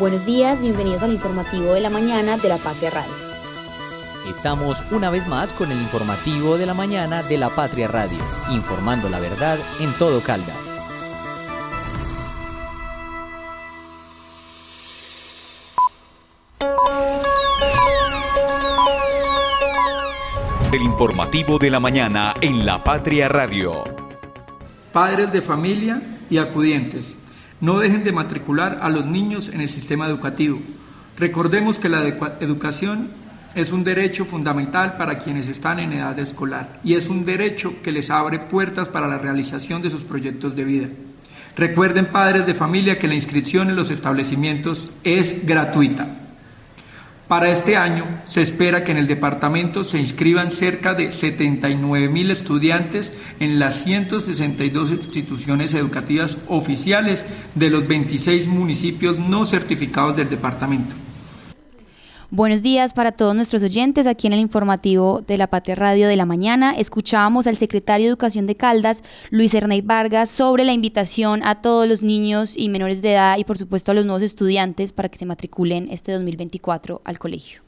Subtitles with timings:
[0.00, 3.12] Buenos días, bienvenidos al informativo de la mañana de la Patria Radio.
[4.28, 8.18] Estamos una vez más con el informativo de la mañana de la Patria Radio,
[8.50, 10.56] informando la verdad en todo Caldas.
[20.72, 23.84] El informativo de la mañana en la Patria Radio.
[24.92, 27.14] Padres de familia y acudientes,
[27.64, 30.60] no dejen de matricular a los niños en el sistema educativo.
[31.16, 32.02] Recordemos que la
[32.40, 33.08] educación
[33.54, 37.92] es un derecho fundamental para quienes están en edad escolar y es un derecho que
[37.92, 40.88] les abre puertas para la realización de sus proyectos de vida.
[41.56, 46.23] Recuerden, padres de familia, que la inscripción en los establecimientos es gratuita.
[47.28, 52.30] Para este año se espera que en el departamento se inscriban cerca de 79 mil
[52.30, 57.24] estudiantes en las 162 instituciones educativas oficiales
[57.54, 60.94] de los 26 municipios no certificados del departamento.
[62.36, 64.08] Buenos días para todos nuestros oyentes.
[64.08, 68.08] Aquí en el informativo de la Patria Radio de la mañana escuchábamos al secretario de
[68.08, 73.02] Educación de Caldas, Luis Ernei Vargas, sobre la invitación a todos los niños y menores
[73.02, 77.02] de edad y por supuesto a los nuevos estudiantes para que se matriculen este 2024
[77.04, 77.62] al colegio.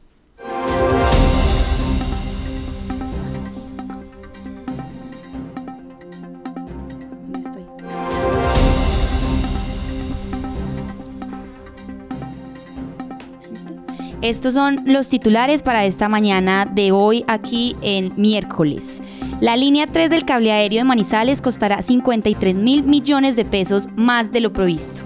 [14.27, 19.01] Estos son los titulares para esta mañana de hoy aquí en miércoles.
[19.41, 24.33] La línea 3 del cable aéreo de Manizales costará 53 mil millones de pesos más
[24.33, 25.01] de lo provisto.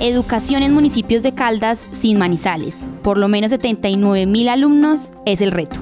[0.00, 2.86] Educación en municipios de Caldas sin Manizales.
[3.02, 5.78] Por lo menos 79 mil alumnos es el reto.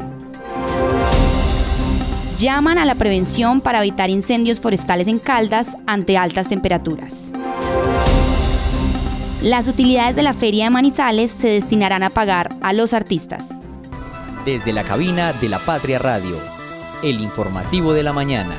[2.38, 7.32] Llaman a la prevención para evitar incendios forestales en Caldas ante altas temperaturas.
[9.42, 13.60] Las utilidades de la Feria de Manizales se destinarán a pagar a los artistas.
[14.46, 16.38] Desde la cabina de la Patria Radio,
[17.02, 18.54] el informativo de la mañana.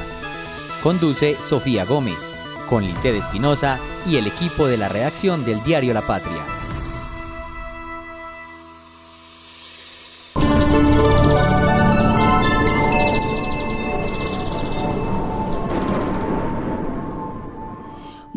[0.83, 2.19] Conduce Sofía Gómez,
[2.69, 6.56] con Lice Espinosa y el equipo de la redacción del diario La Patria.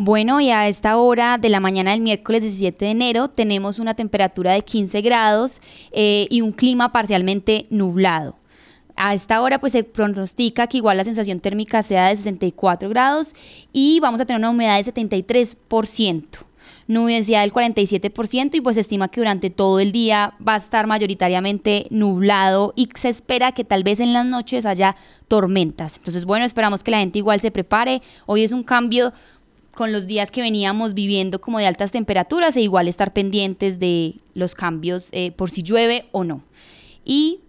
[0.03, 3.93] Bueno, y a esta hora de la mañana del miércoles 17 de enero tenemos una
[3.93, 8.35] temperatura de 15 grados eh, y un clima parcialmente nublado.
[8.95, 13.35] A esta hora pues se pronostica que igual la sensación térmica sea de 64 grados
[13.71, 16.25] y vamos a tener una humedad de 73%,
[16.87, 20.87] nubosidad del 47% y pues se estima que durante todo el día va a estar
[20.87, 24.95] mayoritariamente nublado y se espera que tal vez en las noches haya
[25.27, 25.97] tormentas.
[25.97, 28.01] Entonces bueno, esperamos que la gente igual se prepare.
[28.25, 29.13] Hoy es un cambio
[29.75, 34.15] con los días que veníamos viviendo como de altas temperaturas e igual estar pendientes de
[34.33, 36.41] los cambios eh, por si llueve o no.
[37.05, 37.39] Y...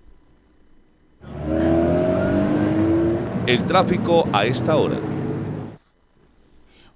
[3.46, 4.96] El tráfico a esta hora.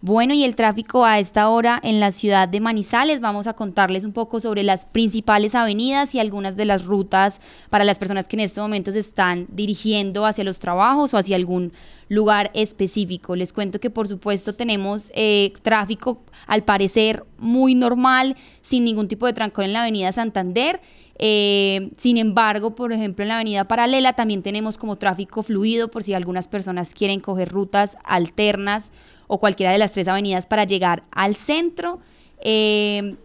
[0.03, 3.21] Bueno, y el tráfico a esta hora en la ciudad de Manizales.
[3.21, 7.41] Vamos a contarles un poco sobre las principales avenidas y algunas de las rutas
[7.71, 11.37] para las personas que en este momento se están dirigiendo hacia los trabajos o hacia
[11.37, 11.73] algún
[12.11, 13.37] lugar específico.
[13.37, 19.25] Les cuento que por supuesto tenemos eh, tráfico al parecer muy normal, sin ningún tipo
[19.25, 20.81] de trancón en la avenida Santander.
[21.19, 26.03] Eh, sin embargo, por ejemplo, en la avenida paralela también tenemos como tráfico fluido por
[26.03, 28.93] si algunas personas quieren coger rutas alternas
[29.27, 32.01] o cualquiera de las tres avenidas para llegar al centro.
[32.41, 33.17] Eh,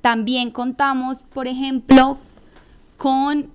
[0.00, 2.18] también contamos, por ejemplo,
[2.96, 3.50] con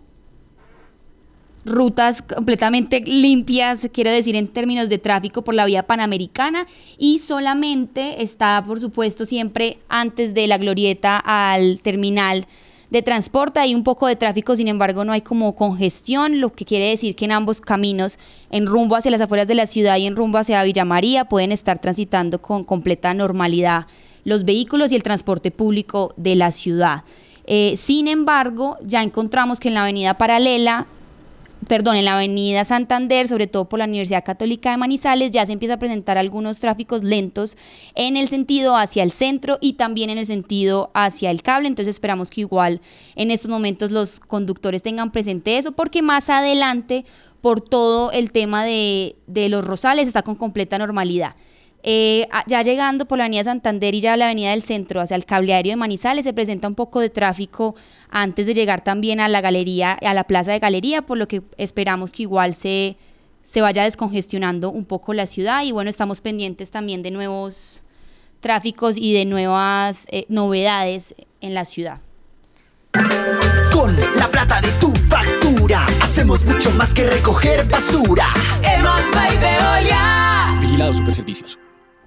[1.66, 8.22] rutas completamente limpias, quiero decir en términos de tráfico por la vía panamericana y solamente
[8.22, 12.46] está, por supuesto, siempre antes de la glorieta al terminal
[12.94, 16.64] de transporte, hay un poco de tráfico, sin embargo no hay como congestión, lo que
[16.64, 18.20] quiere decir que en ambos caminos,
[18.52, 21.52] en rumbo hacia las afueras de la ciudad y en rumbo hacia Villa María, pueden
[21.52, 23.88] estar transitando con completa normalidad
[24.26, 27.04] los vehículos y el transporte público de la ciudad.
[27.48, 30.86] Eh, sin embargo, ya encontramos que en la avenida paralela
[31.68, 35.54] perdón, en la avenida Santander, sobre todo por la Universidad Católica de Manizales, ya se
[35.54, 37.58] empieza a presentar algunos tráficos lentos
[37.96, 41.68] en el sentido hacia el centro y también en el sentido hacia el cable.
[41.68, 42.82] Entonces esperamos que igual
[43.16, 47.06] en estos momentos los conductores tengan presente eso, porque más adelante,
[47.42, 51.36] por todo el tema de, de los rosales, está con completa normalidad.
[51.86, 55.26] Eh, ya llegando por la avenida Santander y ya la avenida del centro hacia el
[55.26, 57.76] cableario de Manizales se presenta un poco de tráfico
[58.10, 61.42] antes de llegar también a la galería, a la plaza de galería, por lo que
[61.58, 62.96] esperamos que igual se,
[63.44, 67.82] se vaya descongestionando un poco la ciudad y bueno, estamos pendientes también de nuevos
[68.40, 72.00] tráficos y de nuevas eh, novedades en la ciudad.
[73.74, 78.28] Con la plata de tu factura, hacemos mucho más que recoger basura.
[78.62, 79.02] Hemos
[79.42, 80.58] Veolia.
[80.62, 81.60] Vigilado Superservicios.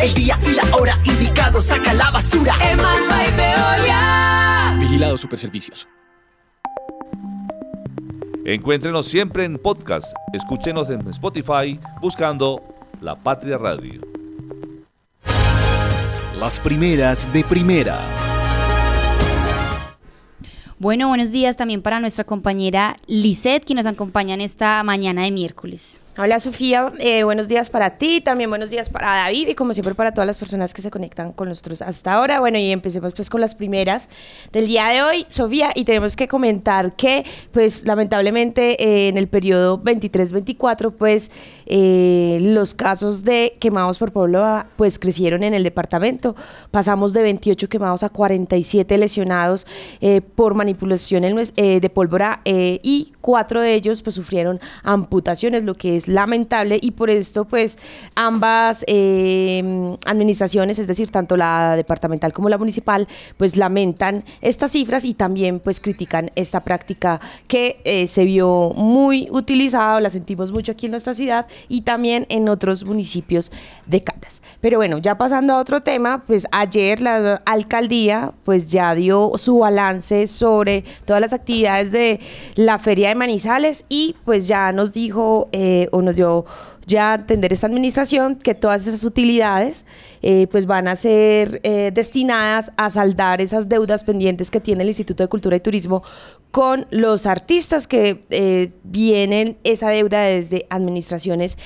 [0.00, 2.54] El día y la hora indicado, saca la basura.
[2.62, 4.74] Hemos Veolia.
[4.80, 5.86] Vigilado Superservicios.
[8.46, 10.14] Encuéntrenos siempre en podcast.
[10.32, 12.64] Escúchenos en Spotify buscando
[13.02, 14.00] La Patria Radio.
[16.38, 18.00] Las primeras de primera.
[20.78, 25.30] Bueno, buenos días también para nuestra compañera Lisette, que nos acompaña en esta mañana de
[25.30, 26.00] miércoles.
[26.18, 29.94] Hola Sofía, eh, buenos días para ti, también buenos días para David y como siempre
[29.94, 32.40] para todas las personas que se conectan con nosotros hasta ahora.
[32.40, 34.08] Bueno, y empecemos pues con las primeras
[34.50, 39.28] del día de hoy, Sofía, y tenemos que comentar que pues lamentablemente eh, en el
[39.28, 41.30] periodo 23-24 pues
[41.66, 46.34] eh, los casos de quemados por pueblo pues crecieron en el departamento.
[46.72, 49.64] Pasamos de 28 quemados a 47 lesionados
[50.34, 56.78] por manipulación de pólvora y cuatro de ellos pues sufrieron amputaciones, lo que es lamentable
[56.80, 57.78] y por esto pues
[58.14, 65.04] ambas eh, administraciones, es decir, tanto la departamental como la municipal, pues lamentan estas cifras
[65.04, 70.72] y también pues critican esta práctica que eh, se vio muy utilizada, la sentimos mucho
[70.72, 73.52] aquí en nuestra ciudad y también en otros municipios
[73.86, 74.42] de Caldas.
[74.60, 79.58] Pero bueno, ya pasando a otro tema, pues ayer la alcaldía pues ya dio su
[79.58, 82.20] balance sobre todas las actividades de
[82.56, 86.44] la feria de Manizales y pues ya nos dijo eh, nos dio
[86.86, 89.86] ya entender esta administración que todas esas utilidades
[90.22, 94.88] eh, pues van a ser eh, destinadas a saldar esas deudas pendientes que tiene el
[94.88, 96.02] Instituto de Cultura y Turismo
[96.50, 101.56] con los artistas que eh, vienen esa deuda desde administraciones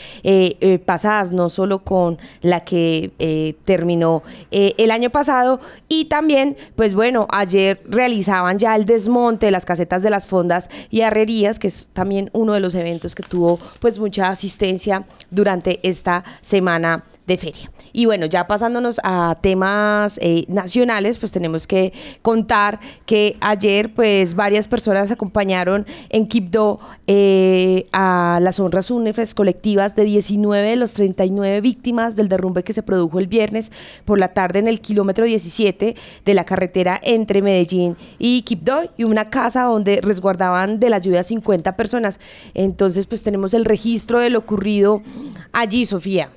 [0.85, 5.61] pasadas, no solo con la que terminó el año pasado.
[5.89, 10.69] Y también, pues bueno, ayer realizaban ya el desmonte de las casetas de las fondas
[10.91, 15.81] y arrerías, que es también uno de los eventos que tuvo pues mucha asistencia durante
[15.83, 17.71] esta semana de feria.
[17.93, 21.93] Y bueno, ya pasándonos a temas eh, nacionales, pues tenemos que
[22.23, 29.97] contar que ayer pues varias personas acompañaron en Quibdó eh, a las honras únefes colectivas
[29.97, 33.73] de 19 de los 39 víctimas del derrumbe que se produjo el viernes
[34.05, 39.05] por la tarde en el kilómetro 17 de la carretera entre Medellín y Quibdó y
[39.05, 42.21] una casa donde resguardaban de la lluvia 50 personas.
[42.53, 45.03] Entonces pues tenemos el registro de lo ocurrido
[45.53, 46.31] allí, Sofía.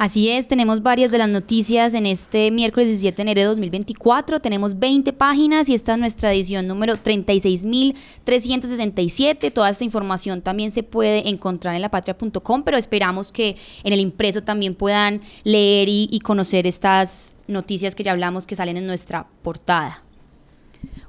[0.00, 4.40] Así es, tenemos varias de las noticias en este miércoles 17 de enero de 2024.
[4.40, 9.52] Tenemos 20 páginas y esta es nuestra edición número 36.367.
[9.52, 14.40] Toda esta información también se puede encontrar en lapatria.com, pero esperamos que en el impreso
[14.40, 19.26] también puedan leer y, y conocer estas noticias que ya hablamos que salen en nuestra
[19.42, 20.02] portada.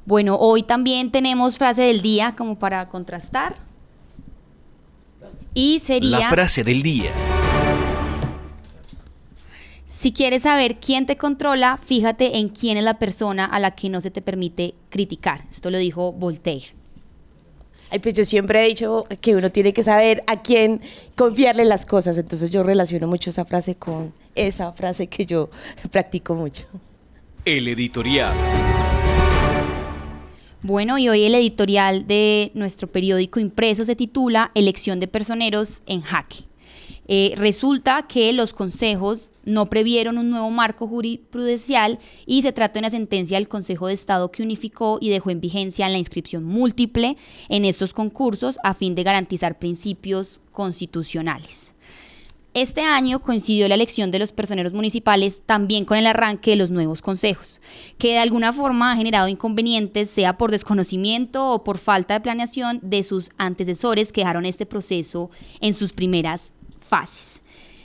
[0.06, 3.56] Bueno, hoy también tenemos frase del día como para contrastar.
[5.54, 6.20] Y sería...
[6.20, 7.14] La frase del día.
[9.92, 13.90] Si quieres saber quién te controla, fíjate en quién es la persona a la que
[13.90, 15.44] no se te permite criticar.
[15.52, 16.68] Esto lo dijo Voltaire.
[17.90, 20.80] Ay, pues yo siempre he dicho que uno tiene que saber a quién
[21.18, 25.50] confiarle las cosas, entonces yo relaciono mucho esa frase con esa frase que yo
[25.92, 26.68] practico mucho.
[27.44, 28.32] El editorial.
[30.62, 36.02] Bueno, y hoy el editorial de nuestro periódico impreso se titula Elección de personeros en
[36.02, 36.46] jaque.
[37.08, 42.80] Eh, resulta que los consejos no previeron un nuevo marco jurisprudencial y se trata de
[42.80, 47.18] una sentencia del Consejo de Estado que unificó y dejó en vigencia la inscripción múltiple
[47.50, 51.74] en estos concursos a fin de garantizar principios constitucionales.
[52.54, 56.70] Este año coincidió la elección de los personeros municipales también con el arranque de los
[56.70, 57.62] nuevos consejos,
[57.98, 62.80] que de alguna forma ha generado inconvenientes, sea por desconocimiento o por falta de planeación
[62.84, 65.30] de sus antecesores que dejaron este proceso
[65.62, 66.52] en sus primeras
[66.92, 67.42] fases.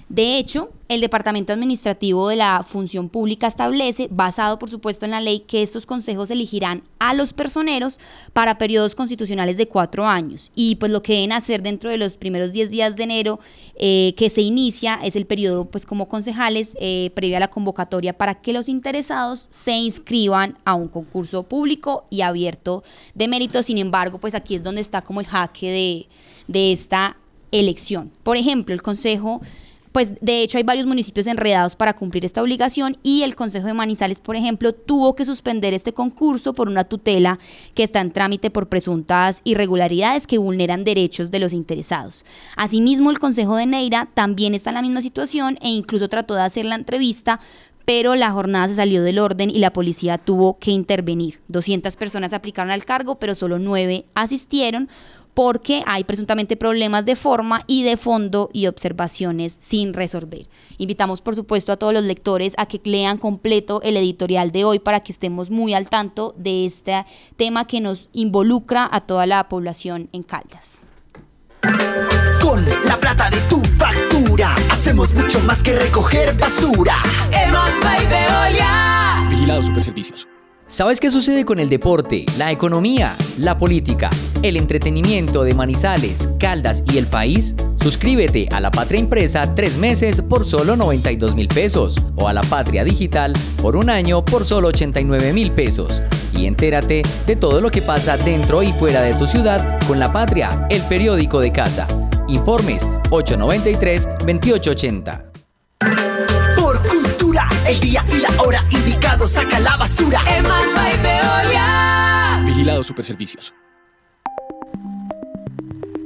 [0.08, 5.20] De hecho, el Departamento Administrativo de la Función Pública establece, basado por supuesto en la
[5.20, 7.98] ley, que estos consejos elegirán a los personeros
[8.32, 10.52] para periodos constitucionales de cuatro años.
[10.54, 13.40] Y pues lo que deben hacer dentro de los primeros 10 días de enero
[13.74, 18.16] eh, que se inicia es el periodo pues como concejales eh, previo a la convocatoria
[18.16, 22.84] para que los interesados se inscriban a un concurso público y abierto
[23.16, 23.64] de mérito.
[23.64, 26.06] Sin embargo, pues aquí es donde está como el jaque de,
[26.46, 27.16] de esta
[27.60, 28.10] elección.
[28.22, 29.40] Por ejemplo, el Consejo
[29.96, 33.72] pues de hecho hay varios municipios enredados para cumplir esta obligación y el Consejo de
[33.72, 37.38] Manizales, por ejemplo, tuvo que suspender este concurso por una tutela
[37.74, 42.26] que está en trámite por presuntas irregularidades que vulneran derechos de los interesados.
[42.56, 46.42] Asimismo, el Consejo de Neira también está en la misma situación e incluso trató de
[46.42, 47.40] hacer la entrevista,
[47.86, 51.40] pero la jornada se salió del orden y la policía tuvo que intervenir.
[51.48, 54.90] 200 personas aplicaron al cargo, pero solo 9 asistieron
[55.36, 60.48] porque hay presuntamente problemas de forma y de fondo y observaciones sin resolver.
[60.78, 64.78] Invitamos, por supuesto, a todos los lectores a que lean completo el editorial de hoy
[64.78, 67.04] para que estemos muy al tanto de este
[67.36, 70.80] tema que nos involucra a toda la población en Caldas.
[72.40, 76.96] Con la plata de tu factura, hacemos mucho más que recoger basura.
[77.30, 77.68] Hemos
[78.08, 79.26] Veolia.
[79.28, 80.26] Vigilado Superservicios.
[80.68, 84.10] ¿Sabes qué sucede con el deporte, la economía, la política,
[84.42, 87.54] el entretenimiento de Manizales, Caldas y el país?
[87.82, 92.42] Suscríbete a La Patria Impresa tres meses por solo 92 mil pesos o a La
[92.42, 96.02] Patria Digital por un año por solo 89 mil pesos.
[96.32, 100.10] Y entérate de todo lo que pasa dentro y fuera de tu ciudad con La
[100.12, 101.86] Patria, el periódico de casa.
[102.28, 105.24] Informes 893-2880.
[106.56, 110.20] Por cultura, el día y la hora indicado saca la basura.
[110.28, 110.66] Hemos
[111.02, 112.42] Veolia.
[112.44, 113.54] Vigilado Superservicios.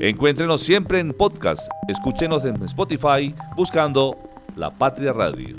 [0.03, 1.69] Encuéntrenos siempre en podcast.
[1.87, 4.17] Escúchenos en Spotify buscando
[4.57, 5.57] La Patria Radio.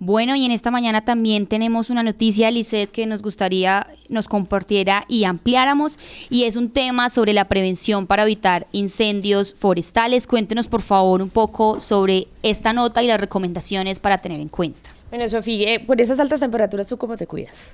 [0.00, 5.04] Bueno, y en esta mañana también tenemos una noticia, Lisette, que nos gustaría nos compartiera
[5.06, 10.26] y ampliáramos, y es un tema sobre la prevención para evitar incendios forestales.
[10.26, 14.90] Cuéntenos, por favor, un poco sobre esta nota y las recomendaciones para tener en cuenta.
[15.10, 17.72] Bueno, Sofía, eh, por esas altas temperaturas, ¿tú cómo te cuidas?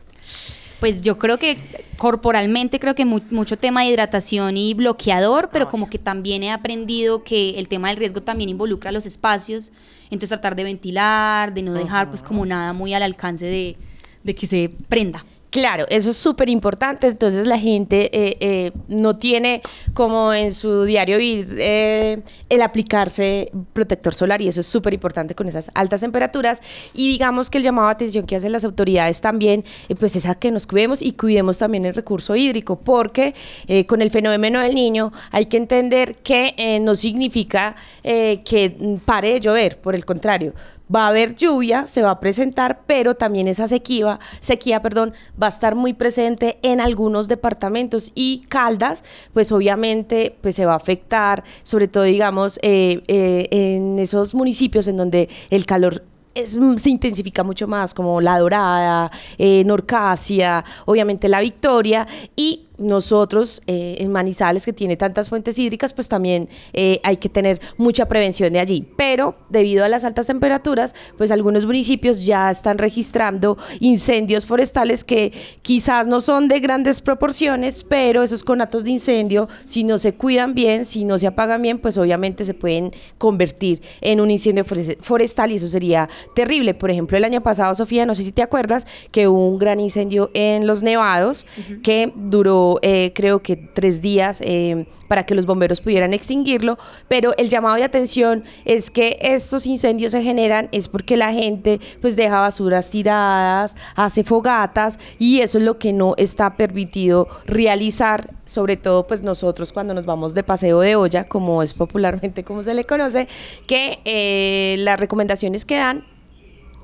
[0.80, 1.56] Pues yo creo que
[1.97, 6.50] corporalmente creo que mu- mucho tema de hidratación y bloqueador, pero como que también he
[6.50, 9.73] aprendido que el tema del riesgo también involucra los espacios,
[10.04, 13.76] entonces tratar de ventilar, de no dejar pues como nada muy al alcance de,
[14.23, 15.25] de que se prenda.
[15.50, 17.07] Claro, eso es súper importante.
[17.07, 19.62] Entonces la gente eh, eh, no tiene
[19.95, 25.35] como en su diario vivir eh, el aplicarse protector solar y eso es súper importante
[25.35, 26.61] con esas altas temperaturas.
[26.93, 30.26] Y digamos que el llamado de atención que hacen las autoridades también, eh, pues es
[30.26, 33.35] a que nos cuidemos y cuidemos también el recurso hídrico, porque
[33.67, 39.35] eh, con el fenómeno del niño hay que entender que no significa que mm, pare
[39.35, 40.53] de llover, por el contrario
[40.95, 45.47] va a haber lluvia, se va a presentar, pero también esa sequía, sequía, perdón, va
[45.47, 50.76] a estar muy presente en algunos departamentos y Caldas, pues obviamente, pues se va a
[50.76, 56.02] afectar, sobre todo, digamos, eh, eh, en esos municipios en donde el calor
[56.37, 63.62] es, se intensifica mucho más, como La Dorada, eh, Norcasia, obviamente La Victoria, y nosotros
[63.66, 68.06] eh, en Manizales, que tiene tantas fuentes hídricas, pues también eh, hay que tener mucha
[68.06, 68.87] prevención de allí.
[68.97, 75.33] Pero debido a las altas temperaturas, pues algunos municipios ya están registrando incendios forestales que
[75.62, 80.54] quizás no son de grandes proporciones, pero esos conatos de incendio, si no se cuidan
[80.54, 84.99] bien, si no se apagan bien, pues obviamente se pueden convertir en un incendio fore-
[85.00, 86.75] forestal y eso sería terrible.
[86.75, 89.80] Por ejemplo, el año pasado, Sofía, no sé si te acuerdas, que hubo un gran
[89.80, 91.47] incendio en Los Nevados
[91.83, 97.35] que duró eh, creo que tres días eh, para que los bomberos pudieran extinguirlo, pero
[97.38, 102.16] el llamado de atención es que estos incendios se generan es porque la gente pues
[102.16, 108.76] deja basuras tiradas, hace fogatas y eso es lo que no está permitido realizar, sobre
[108.76, 112.75] todo pues nosotros cuando nos vamos de paseo de olla, como es popularmente como se
[112.75, 113.28] le conoce,
[113.66, 116.04] que eh, las recomendaciones que dan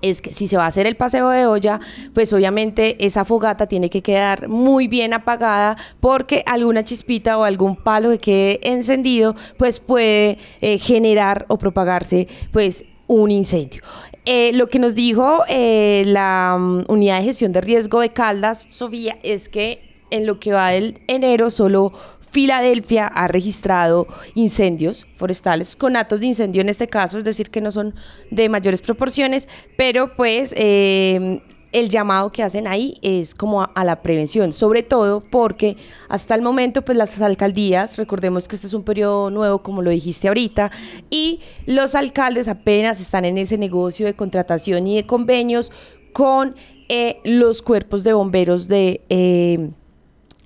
[0.02, 1.80] es que si se va a hacer el paseo de olla,
[2.12, 7.76] pues obviamente esa fogata tiene que quedar muy bien apagada porque alguna chispita o algún
[7.76, 13.82] palo que quede encendido, pues puede eh, generar o propagarse pues un incendio.
[14.25, 18.66] Eh, lo que nos dijo eh, la mm, unidad de gestión de riesgo de Caldas,
[18.71, 21.92] Sofía, es que en lo que va del enero solo
[22.32, 27.60] Filadelfia ha registrado incendios forestales con atos de incendio en este caso, es decir, que
[27.60, 27.94] no son
[28.30, 33.84] de mayores proporciones, pero pues eh, el llamado que hacen ahí es como a, a,
[33.84, 35.76] la prevención, sobre todo porque
[36.08, 39.90] hasta el momento pues las alcaldías, recordemos que este es un periodo nuevo como lo
[39.90, 40.70] dijiste ahorita,
[41.10, 45.70] y los alcaldes apenas están en ese negocio de contratación y de convenios
[46.14, 46.54] con
[46.88, 49.02] eh, los cuerpos de bomberos de...
[49.10, 49.70] Eh,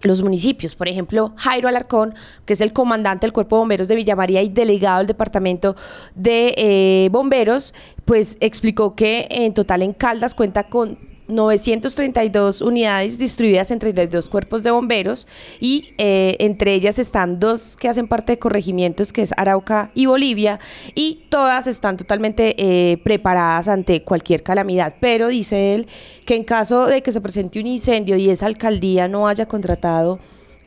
[0.07, 0.75] los municipios.
[0.75, 4.43] Por ejemplo, Jairo Alarcón, que es el comandante del Cuerpo de Bomberos de Villa María
[4.43, 5.77] y delegado del Departamento
[6.15, 13.71] de eh, Bomberos, pues explicó que en total en Caldas cuenta con 932 unidades distribuidas
[13.71, 15.26] en 32 cuerpos de bomberos
[15.61, 20.06] y eh, entre ellas están dos que hacen parte de corregimientos, que es Arauca y
[20.06, 20.61] Bolivia,
[20.95, 24.95] y todas están totalmente eh, preparadas ante cualquier calamidad.
[25.00, 25.87] Pero dice él
[26.25, 30.18] que en caso de que se presente un incendio y esa alcaldía no haya contratado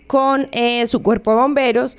[0.07, 1.97] con eh, su cuerpo de bomberos,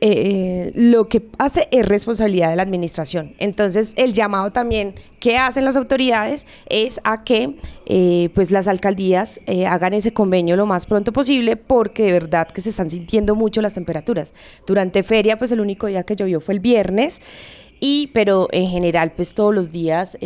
[0.00, 3.34] eh, lo que hace es responsabilidad de la administración.
[3.38, 9.40] Entonces, el llamado también que hacen las autoridades es a que eh, pues las alcaldías
[9.46, 13.34] eh, hagan ese convenio lo más pronto posible porque de verdad que se están sintiendo
[13.34, 14.34] mucho las temperaturas.
[14.66, 17.20] Durante feria, pues el único día que llovió fue el viernes,
[17.80, 20.16] y, pero en general, pues todos los días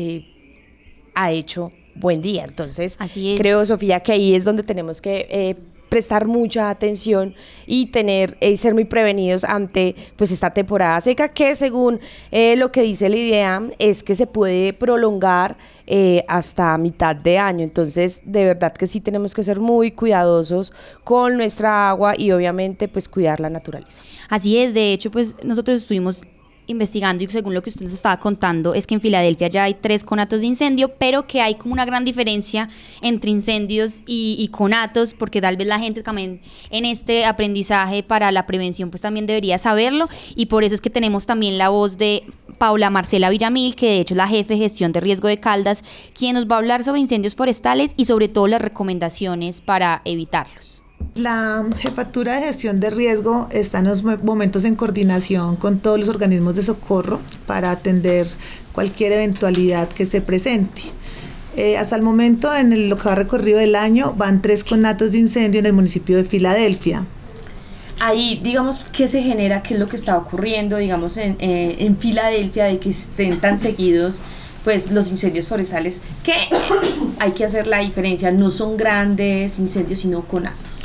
[1.15, 2.45] ha hecho buen día.
[2.45, 3.41] Entonces, Así es.
[3.41, 5.57] creo, Sofía, que ahí es donde tenemos que
[5.93, 7.35] prestar mucha atención
[7.67, 12.73] y tener y ser muy prevenidos ante pues esta temporada seca que según eh, lo
[12.73, 17.63] que dice la idea es que se puede prolongar eh, hasta mitad de año.
[17.63, 20.73] Entonces de verdad que sí tenemos que ser muy cuidadosos
[21.05, 24.01] con nuestra agua y obviamente pues cuidar la naturaleza.
[24.31, 26.27] Así es de hecho pues nosotros estuvimos
[26.73, 29.75] investigando y según lo que usted nos estaba contando es que en Filadelfia ya hay
[29.75, 32.69] tres conatos de incendio, pero que hay como una gran diferencia
[33.01, 38.47] entre incendios y, conatos, porque tal vez la gente también en este aprendizaje para la
[38.47, 42.25] prevención pues también debería saberlo y por eso es que tenemos también la voz de
[42.59, 45.83] Paula Marcela Villamil, que de hecho es la jefe de gestión de riesgo de Caldas,
[46.15, 50.72] quien nos va a hablar sobre incendios forestales y sobre todo las recomendaciones para evitarlos.
[51.15, 56.09] La jefatura de gestión de riesgo está en los momentos en coordinación con todos los
[56.09, 58.27] organismos de socorro para atender
[58.73, 60.83] cualquier eventualidad que se presente.
[61.57, 65.13] Eh, hasta el momento, en el, lo que va recorrido del año, van tres conatos
[65.13, 67.05] de incendio en el municipio de Filadelfia.
[68.01, 69.63] Ahí, digamos, ¿qué se genera?
[69.63, 73.59] ¿Qué es lo que está ocurriendo, digamos, en, eh, en Filadelfia de que estén tan
[73.59, 74.23] seguidos?
[74.65, 76.35] pues los incendios forestales que
[77.19, 80.82] hay que hacer la diferencia no son grandes incendios sino conatos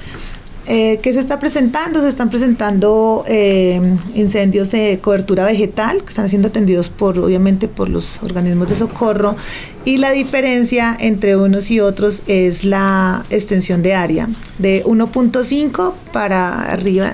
[0.69, 2.01] eh, ¿Qué se está presentando?
[2.01, 3.81] Se están presentando eh,
[4.15, 9.37] incendios de cobertura vegetal que están siendo atendidos por, obviamente, por los organismos de socorro
[9.85, 14.27] y la diferencia entre unos y otros es la extensión de área
[14.57, 17.13] de 1.5 para arriba,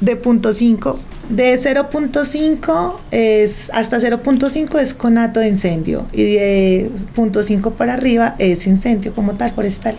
[0.00, 0.96] de 0.5
[1.28, 8.66] de 0.5 es hasta 0.5 es conato de incendio y de 0.5 para arriba es
[8.66, 9.96] incendio como tal forestal.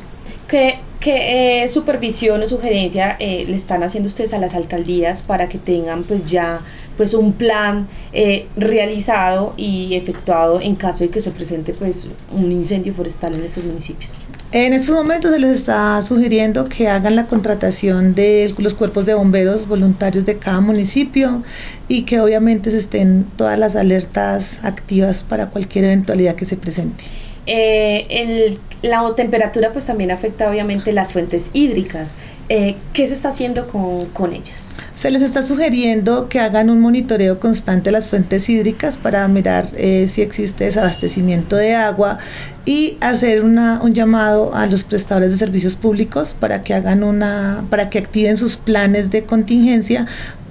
[0.48, 5.48] ¿Qué, qué eh, supervisión o sugerencia eh, le están haciendo ustedes a las alcaldías para
[5.48, 6.60] que tengan pues ya
[6.98, 12.52] pues un plan eh, realizado y efectuado en caso de que se presente pues un
[12.52, 14.10] incendio forestal en estos municipios?
[14.52, 19.14] En estos momentos se les está sugiriendo que hagan la contratación de los cuerpos de
[19.14, 21.44] bomberos voluntarios de cada municipio
[21.88, 27.04] y que obviamente se estén todas las alertas activas para cualquier eventualidad que se presente.
[27.46, 32.16] Eh, el, la temperatura pues también afecta obviamente las fuentes hídricas.
[32.50, 34.74] Eh, ¿Qué se está haciendo con, con, ellas?
[34.96, 39.70] Se les está sugiriendo que hagan un monitoreo constante de las fuentes hídricas para mirar
[39.76, 42.20] eh, si existe desabastecimiento de agua
[42.66, 47.66] y hacer una, un llamado a los prestadores de servicios públicos para que hagan una,
[47.70, 50.06] para que activen sus planes de contingencia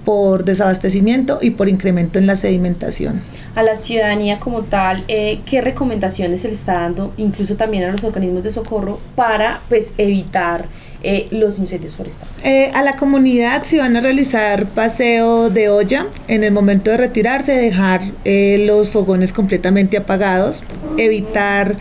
[0.06, 3.22] por desabastecimiento y por incremento en la sedimentación.
[3.56, 7.90] A la ciudadanía como tal, eh, ¿qué recomendaciones se le está dando, incluso también a
[7.90, 10.68] los organismos de socorro, para pues evitar
[11.02, 12.32] eh, los incendios forestales?
[12.44, 16.98] Eh, a la comunidad, si van a realizar paseo de olla, en el momento de
[16.98, 20.62] retirarse, dejar los fogones completamente apagados,
[20.98, 21.74] evitar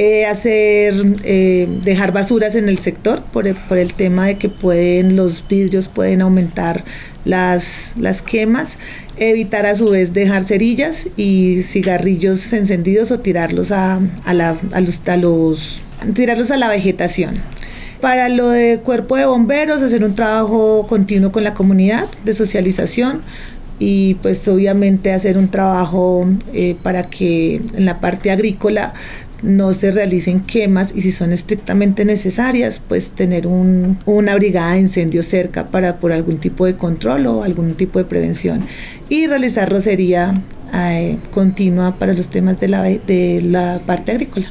[0.00, 4.48] eh, hacer, eh, dejar basuras en el sector por el, por el, tema de que
[4.48, 6.84] pueden, los vidrios pueden aumentar
[7.24, 8.78] las, las quemas,
[9.16, 14.80] evitar a su vez dejar cerillas y cigarrillos encendidos o tirarlos a, a, la, a,
[14.80, 15.80] los, a los,
[16.14, 17.34] tirarlos a la vegetación.
[18.00, 23.22] Para lo de cuerpo de bomberos, hacer un trabajo continuo con la comunidad de socialización,
[23.78, 28.92] y pues obviamente hacer un trabajo eh, para que en la parte agrícola
[29.42, 34.80] no se realicen quemas y si son estrictamente necesarias, pues tener un, una brigada de
[34.80, 38.64] incendio cerca para por algún tipo de control o algún tipo de prevención
[39.08, 40.42] y realizar rocería
[40.74, 44.46] eh, continua para los temas de la, de la parte agrícola.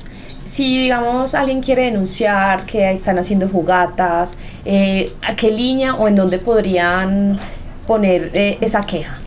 [0.46, 6.16] Si, digamos, alguien quiere denunciar que están haciendo jugatas, eh, ¿a qué línea o en
[6.16, 7.38] dónde podrían
[7.86, 9.20] poner eh, esa queja?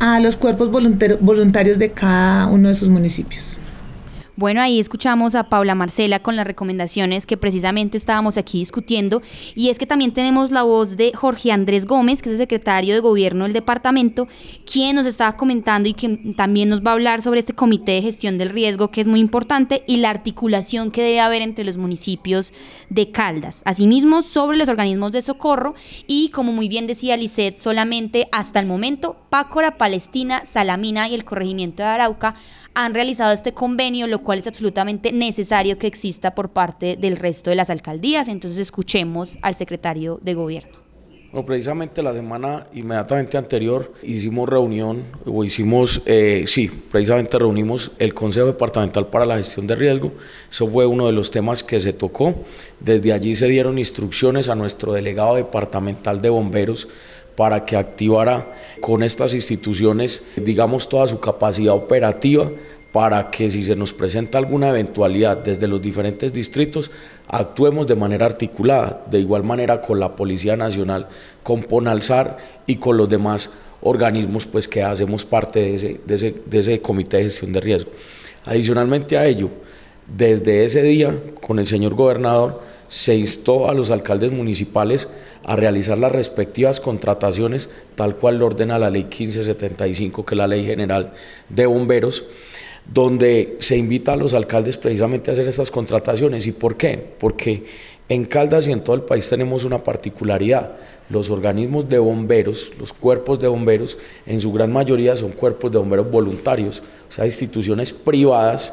[0.00, 3.60] A los cuerpos voluntarios de cada uno de sus municipios.
[4.38, 9.20] Bueno, ahí escuchamos a Paula Marcela con las recomendaciones que precisamente estábamos aquí discutiendo
[9.56, 12.94] y es que también tenemos la voz de Jorge Andrés Gómez, que es el secretario
[12.94, 14.28] de gobierno del departamento,
[14.64, 18.02] quien nos estaba comentando y que también nos va a hablar sobre este comité de
[18.02, 21.76] gestión del riesgo que es muy importante y la articulación que debe haber entre los
[21.76, 22.52] municipios
[22.90, 23.64] de Caldas.
[23.66, 25.74] Asimismo, sobre los organismos de socorro
[26.06, 31.24] y como muy bien decía Lisset, solamente hasta el momento Pácora, Palestina, Salamina y el
[31.24, 32.36] corregimiento de Arauca
[32.80, 37.50] han realizado este convenio, lo cual es absolutamente necesario que exista por parte del resto
[37.50, 38.28] de las alcaldías.
[38.28, 40.78] Entonces escuchemos al secretario de gobierno.
[41.32, 48.14] Bueno, precisamente la semana inmediatamente anterior hicimos reunión, o hicimos, eh, sí, precisamente reunimos el
[48.14, 50.12] Consejo Departamental para la Gestión de Riesgo.
[50.48, 52.34] Eso fue uno de los temas que se tocó.
[52.78, 56.88] Desde allí se dieron instrucciones a nuestro delegado departamental de bomberos
[57.38, 62.50] para que activara con estas instituciones, digamos, toda su capacidad operativa
[62.90, 66.90] para que si se nos presenta alguna eventualidad desde los diferentes distritos,
[67.28, 71.06] actuemos de manera articulada, de igual manera con la Policía Nacional,
[71.44, 73.50] con Ponalzar y con los demás
[73.82, 77.60] organismos pues, que hacemos parte de ese, de ese, de ese comité de gestión de
[77.60, 77.92] riesgo.
[78.46, 79.48] Adicionalmente a ello,
[80.08, 85.08] desde ese día, con el señor gobernador, se instó a los alcaldes municipales
[85.44, 90.46] a realizar las respectivas contrataciones tal cual lo ordena la ley 1575, que es la
[90.46, 91.12] ley general
[91.48, 92.24] de bomberos,
[92.92, 96.46] donde se invita a los alcaldes precisamente a hacer estas contrataciones.
[96.46, 97.14] ¿Y por qué?
[97.18, 97.64] Porque
[98.08, 100.72] en Caldas y en todo el país tenemos una particularidad.
[101.10, 105.78] Los organismos de bomberos, los cuerpos de bomberos, en su gran mayoría son cuerpos de
[105.78, 108.72] bomberos voluntarios, o sea, instituciones privadas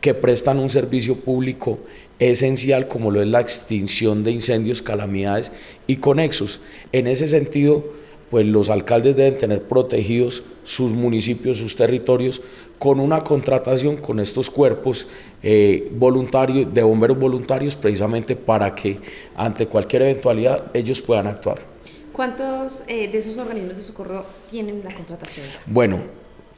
[0.00, 1.78] que prestan un servicio público
[2.20, 5.50] esencial como lo es la extinción de incendios, calamidades
[5.86, 6.60] y conexos.
[6.92, 7.84] En ese sentido,
[8.30, 12.42] pues los alcaldes deben tener protegidos sus municipios, sus territorios,
[12.78, 15.06] con una contratación con estos cuerpos
[15.42, 18.98] eh, voluntarios, de bomberos voluntarios, precisamente para que
[19.34, 21.58] ante cualquier eventualidad ellos puedan actuar.
[22.12, 25.46] ¿Cuántos eh, de esos organismos de socorro tienen la contratación?
[25.66, 26.00] Bueno,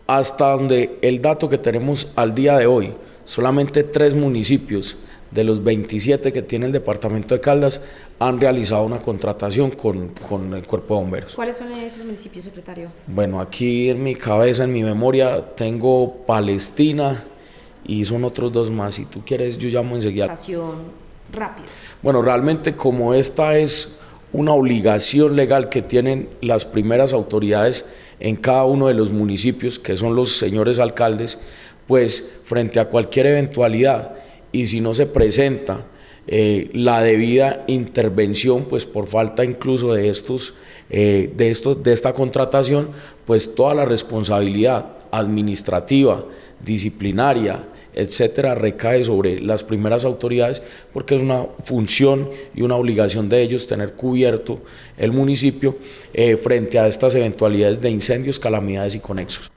[0.06, 2.92] hasta donde el dato que tenemos al día de hoy,
[3.24, 4.96] solamente tres municipios
[5.32, 7.80] de los 27 que tiene el departamento de Caldas
[8.18, 11.34] han realizado una contratación con, con, el cuerpo de bomberos.
[11.34, 12.90] ¿Cuáles son esos municipios, secretario?
[13.06, 17.24] Bueno, aquí en mi cabeza, en mi memoria, tengo Palestina
[17.84, 18.94] y son otros dos más.
[18.94, 20.26] Si tú quieres, yo llamo enseguida.
[21.32, 21.66] rápida.
[22.02, 23.96] Bueno, realmente como esta es
[24.34, 27.86] una obligación legal que tienen las primeras autoridades
[28.20, 31.38] en cada uno de los municipios, que son los señores alcaldes,
[31.86, 34.21] pues frente a cualquier eventualidad
[34.52, 35.86] y si no se presenta
[36.28, 40.54] eh, la debida intervención, pues por falta incluso de estos,
[40.90, 42.90] eh, de estos, de esta contratación,
[43.26, 46.24] pues toda la responsabilidad administrativa,
[46.64, 50.62] disciplinaria, etcétera, recae sobre las primeras autoridades
[50.92, 54.60] porque es una función y una obligación de ellos tener cubierto
[54.96, 55.76] el municipio
[56.14, 59.50] eh, frente a estas eventualidades de incendios, calamidades y conexos.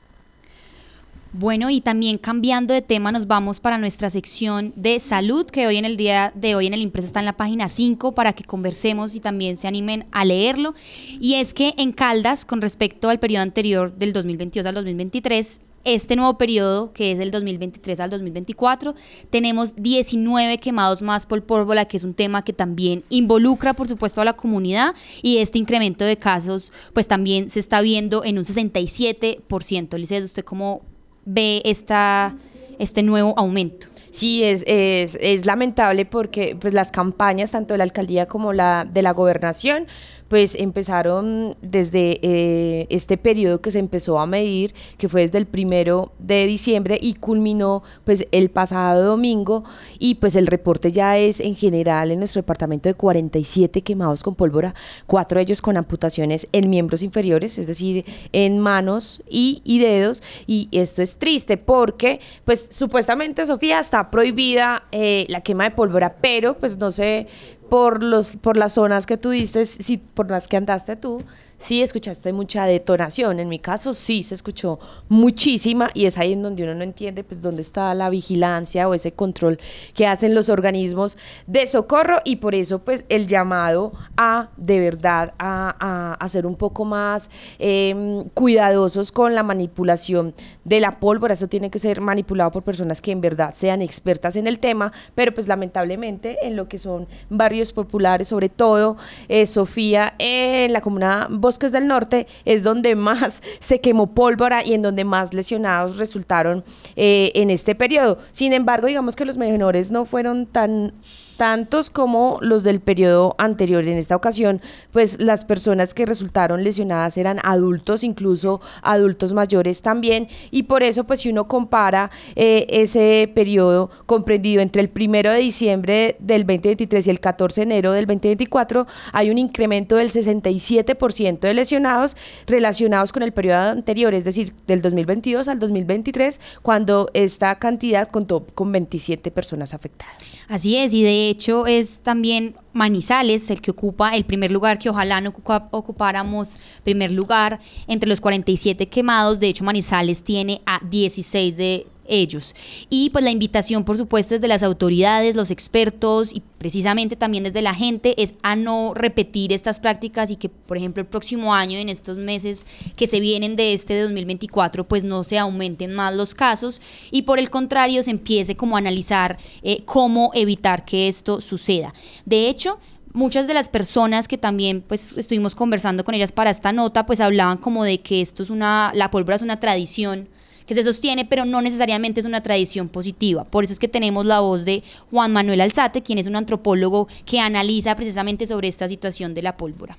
[1.38, 5.76] Bueno, y también cambiando de tema, nos vamos para nuestra sección de salud, que hoy
[5.76, 8.46] en el día de hoy en el impreso está en la página 5 para que
[8.46, 10.76] conversemos y también se animen a leerlo.
[11.20, 16.16] Y es que en Caldas, con respecto al periodo anterior del 2022 al 2023, este
[16.16, 18.96] nuevo periodo, que es del 2023 al 2024,
[19.30, 24.22] tenemos 19 quemados más por pólvora, que es un tema que también involucra, por supuesto,
[24.22, 28.46] a la comunidad y este incremento de casos, pues también se está viendo en un
[28.46, 29.98] 67%.
[29.98, 30.95] Lice, ¿usted cómo
[31.26, 32.36] ve esta,
[32.80, 33.88] este nuevo aumento?
[34.12, 38.88] Sí, es, es, es, lamentable porque pues, las campañas, tanto de la alcaldía como la
[38.90, 39.88] de la gobernación,
[40.28, 45.46] pues empezaron desde eh, este periodo que se empezó a medir, que fue desde el
[45.46, 49.64] primero de diciembre y culminó pues el pasado domingo.
[50.00, 54.36] Y pues el reporte ya es en general en nuestro departamento de 47 quemados con
[54.36, 54.74] pólvora,
[55.06, 60.24] cuatro de ellos con amputaciones en miembros inferiores, es decir, en manos y, dedos.
[60.48, 66.16] Y esto es triste porque pues supuestamente Sofía está prohibida eh, la quema de pólvora,
[66.22, 67.28] pero pues no se
[67.70, 71.24] por, los, por las zonas que tuviste, si, por las que andaste tú,
[71.58, 73.40] sí escuchaste mucha detonación.
[73.40, 77.24] En mi caso sí se escuchó muchísima y es ahí en donde uno no entiende
[77.24, 79.60] pues dónde está la vigilancia o ese control
[79.94, 85.34] que hacen los organismos de socorro y por eso pues el llamado a de verdad
[85.40, 91.34] a, a, ser un poco más em, cuidadosos con la manipulación de la pólvora.
[91.34, 94.92] Eso tiene que ser manipulado por personas que en verdad sean expertas en el tema,
[95.14, 100.82] pero pues lamentablemente en lo que son barrios populares, sobre todo eh, Sofía, en la
[100.82, 105.98] comuna Bosques del Norte, es donde más se quemó pólvora y en donde más lesionados
[105.98, 106.64] resultaron
[106.96, 108.18] eh, en este periodo.
[108.32, 110.92] Sin embargo, digamos que los menores no fueron tan
[111.38, 113.84] tantos como los del periodo anterior.
[113.86, 120.28] En esta ocasión, pues las personas que resultaron lesionadas eran adultos, incluso adultos mayores también,
[120.52, 125.40] y por eso, pues si uno compara eh, ese periodo comprendido entre el primero de
[125.40, 131.40] diciembre del 2023 y el 14 de enero del 2024, hay un incremento del 67%
[131.40, 132.16] de lesionados
[132.48, 138.46] relacionados con el periodo anterior, es decir, del 2022 al 2023, cuando esta cantidad contó
[138.54, 140.36] con 27 personas afectadas.
[140.48, 144.78] Así es, y de de hecho es también Manizales el que ocupa el primer lugar,
[144.78, 145.34] que ojalá no
[145.72, 149.40] ocupáramos primer lugar entre los 47 quemados.
[149.40, 152.56] De hecho, Manizales tiene a 16 de ellos.
[152.90, 157.62] Y pues la invitación, por supuesto, desde las autoridades, los expertos y precisamente también desde
[157.62, 161.78] la gente es a no repetir estas prácticas y que, por ejemplo, el próximo año,
[161.78, 162.66] en estos meses
[162.96, 167.24] que se vienen de este de 2024, pues no se aumenten más los casos y
[167.24, 171.94] por el contrario se empiece como a analizar eh, cómo evitar que esto suceda.
[172.26, 172.80] De hecho,
[173.14, 177.22] muchas de las personas que también pues estuvimos conversando con ellas para esta nota pues
[177.22, 180.28] hablaban como de que esto es una la pólvora es una tradición
[180.68, 183.44] que se sostiene, pero no necesariamente es una tradición positiva.
[183.44, 187.08] Por eso es que tenemos la voz de Juan Manuel Alzate, quien es un antropólogo
[187.30, 189.98] que analiza precisamente sobre esta situación de la pólvora.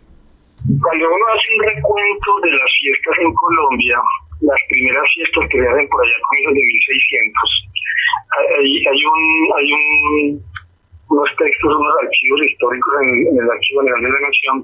[0.67, 3.99] Cuando uno hace un recuento de las fiestas en Colombia,
[4.41, 7.69] las primeras fiestas que se hacen por allá comienzos de 1600,
[8.59, 9.23] hay, hay, un,
[9.57, 10.43] hay un,
[11.11, 14.57] unos textos, unos archivos históricos en, en el Archivo General de la Nación,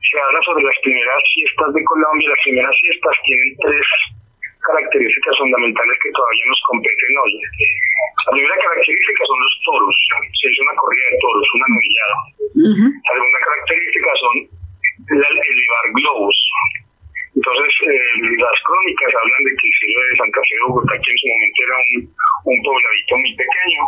[0.00, 2.30] se habla sobre las primeras fiestas de Colombia.
[2.30, 3.86] Las primeras fiestas tienen tres
[4.66, 7.32] características fundamentales que todavía nos competen hoy.
[8.26, 9.96] La primera característica son los toros.
[10.42, 12.18] Se hizo una corrida de toros, una novillada.
[12.98, 14.34] La segunda característica son
[15.06, 16.36] elevar globos.
[17.36, 21.10] Entonces, eh, las crónicas hablan de que el cielo de Santa Fe de Bogotá, que
[21.12, 21.96] en su momento era un,
[22.48, 23.82] un pobladito muy pequeño,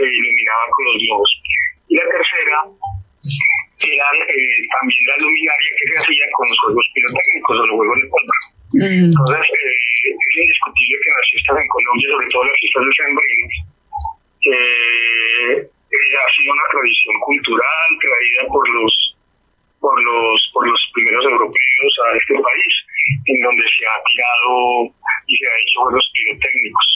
[0.00, 1.30] se iluminaba con los globos.
[1.88, 2.56] Y la tercera
[3.84, 7.98] eran eh, también la luminaria que se hacía con los juegos pirotécnicos o los juegos
[8.00, 8.42] de pólvora.
[8.72, 9.04] Mm.
[9.12, 13.54] Entonces, eh, es indiscutible que las fiestas en Colombia, sobre todo las fiestas de sembrinos,
[14.40, 18.92] eh, eh, ha sido una tradición cultural traída por los
[19.80, 22.72] por los por los primeros europeos a este país,
[23.26, 24.92] en donde se ha tirado
[25.26, 26.88] y se ha hecho juegos pirotécnicos.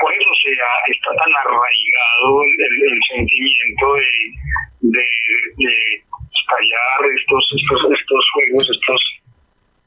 [0.00, 4.12] Por eso se ha, está tan arraigado el, sentimiento de,
[4.92, 5.06] de,
[5.56, 9.13] de estallar estos, estos, estos juegos, estos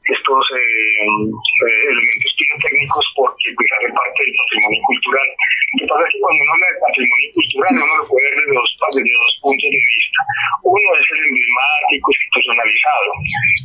[0.08, 5.28] estos eh, eh, elementos pirotécnicos porque pues, hace parte del patrimonio cultural.
[5.28, 8.36] Lo que pasa es que cuando uno habla de patrimonio cultural uno lo puede ver
[8.40, 10.20] desde dos, desde dos puntos de vista.
[10.64, 13.10] Uno es el emblemático, institucionalizado.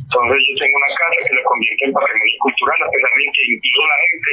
[0.04, 3.42] Entonces yo tengo una casa que la convierte en patrimonio cultural a pesar de que
[3.48, 4.32] incluso la gente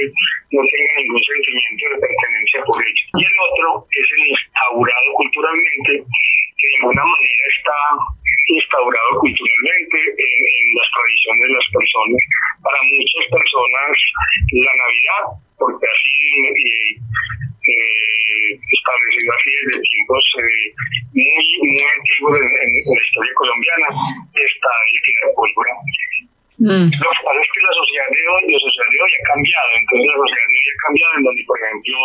[0.51, 3.03] no tenga ningún sentimiento de pertenencia por ello.
[3.15, 5.91] Y el otro es el instaurado culturalmente
[6.61, 7.77] que de alguna manera está
[8.51, 12.21] instaurado culturalmente en, las tradiciones de las personas.
[12.63, 13.91] Para muchas personas
[14.51, 15.23] la Navidad,
[15.57, 16.89] porque así eh,
[17.61, 20.67] eh, establecido así desde tiempos eh,
[21.13, 23.87] muy, muy antiguos en, la historia colombiana,
[24.33, 25.73] está el tirar pólvora.
[26.61, 26.87] Mm.
[26.93, 29.69] Lo que pasa es que la sociedad de hoy, la sociedad de hoy ha cambiado,
[29.81, 31.97] entonces la sociedad de hoy ha cambiado en donde, por ejemplo,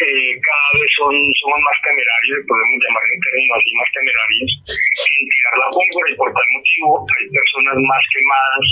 [0.00, 4.50] eh, cada vez son, somos más temerarios, podemos llamar en términos así más temerarios,
[4.96, 8.66] en tirar la pólvora y por tal motivo hay personas más quemadas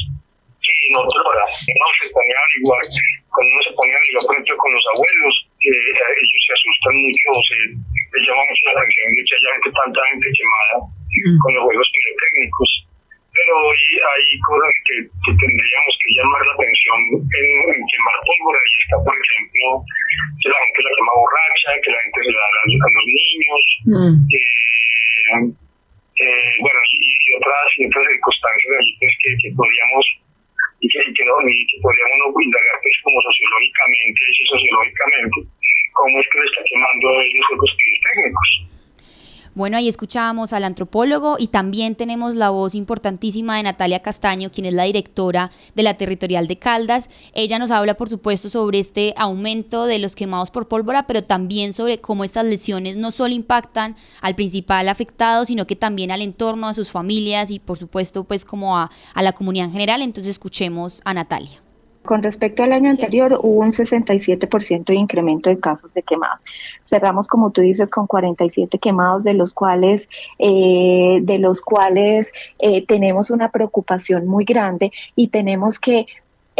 [0.65, 1.51] que en otras horas.
[1.69, 2.83] No se pone a averiguar,
[3.29, 6.95] cuando uno se pone a averiguar, por ejemplo, con los abuelos, eh, ellos se asustan
[6.97, 11.37] mucho o se les llama mucho la atención que haya gente, tanta gente quemada mm.
[11.45, 12.71] con los juegos pirotécnicos
[13.39, 14.97] pero hoy hay cosas que,
[15.31, 19.67] tendríamos que llamar la atención en, quemar pólvora y está, por ejemplo,
[20.43, 23.65] que la gente la quema borracha, que la gente se la da a los niños,
[23.87, 24.15] mm.
[24.27, 25.41] eh,
[26.19, 30.05] eh, bueno, y, otras, y otras circunstancias allí pues, que, que podríamos
[30.83, 35.39] y que, que, no, y que podríamos indagar pues, como sociológicamente y sociológicamente
[35.95, 38.51] cómo es que le está quemando los juegos técnicos.
[39.59, 44.67] Bueno, ahí escuchábamos al antropólogo y también tenemos la voz importantísima de Natalia Castaño, quien
[44.67, 47.11] es la directora de la Territorial de Caldas.
[47.33, 51.73] Ella nos habla, por supuesto, sobre este aumento de los quemados por pólvora, pero también
[51.73, 56.69] sobre cómo estas lesiones no solo impactan al principal afectado, sino que también al entorno,
[56.69, 60.03] a sus familias y, por supuesto, pues como a, a la comunidad en general.
[60.03, 61.68] Entonces escuchemos a Natalia.
[62.09, 66.43] Con respecto al año anterior hubo un 67% de incremento de casos de quemados.
[66.87, 72.87] Cerramos, como tú dices, con 47 quemados, de los cuales, eh, de los cuales eh,
[72.87, 76.07] tenemos una preocupación muy grande y tenemos que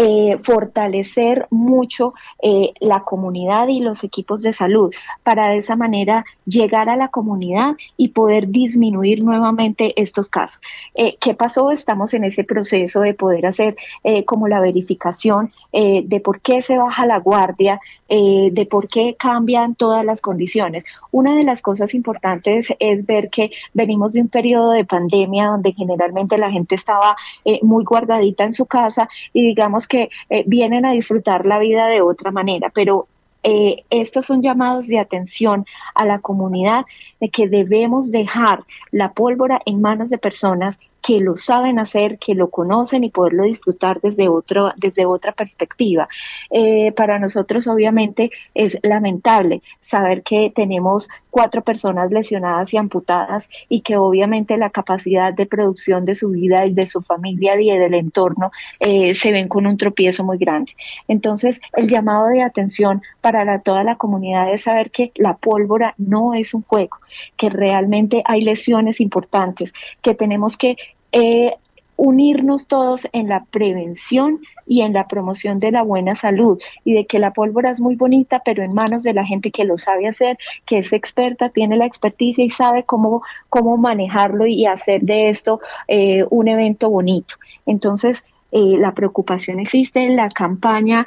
[0.01, 6.25] eh, fortalecer mucho eh, la comunidad y los equipos de salud para de esa manera
[6.47, 10.61] llegar a la comunidad y poder disminuir nuevamente estos casos.
[10.95, 11.73] Eh, ¿Qué pasó?
[11.73, 13.77] Estamos en ese proceso de poder hacer
[14.25, 20.05] como la verificación de por qué se baja la guardia, de por qué cambian todas
[20.05, 20.85] las condiciones.
[21.11, 25.73] Una de las cosas importantes es ver que venimos de un periodo de pandemia donde
[25.73, 27.17] generalmente la gente estaba
[27.63, 32.03] muy guardadita en su casa y digamos que eh, vienen a disfrutar la vida de
[32.03, 33.09] otra manera, pero
[33.43, 36.85] eh, estos son llamados de atención a la comunidad
[37.21, 42.35] de que debemos dejar la pólvora en manos de personas que lo saben hacer, que
[42.35, 46.07] lo conocen y poderlo disfrutar desde, otro, desde otra perspectiva.
[46.51, 53.81] Eh, para nosotros obviamente es lamentable saber que tenemos cuatro personas lesionadas y amputadas y
[53.81, 57.95] que obviamente la capacidad de producción de su vida y de su familia y del
[57.95, 60.73] entorno eh, se ven con un tropiezo muy grande.
[61.07, 66.35] Entonces, el llamado de atención para toda la comunidad es saber que la pólvora no
[66.35, 66.99] es un juego,
[67.39, 70.77] que realmente hay lesiones importantes, que tenemos que
[71.13, 71.55] eh,
[71.99, 77.07] unirnos todos en la prevención y en la promoción de la buena salud y de
[77.07, 80.07] que la pólvora es muy bonita, pero en manos de la gente que lo sabe
[80.07, 85.29] hacer, que es experta, tiene la experticia y sabe cómo, cómo manejarlo y hacer de
[85.29, 87.35] esto eh, un evento bonito.
[87.67, 91.05] Entonces, eh, la preocupación existe, la campaña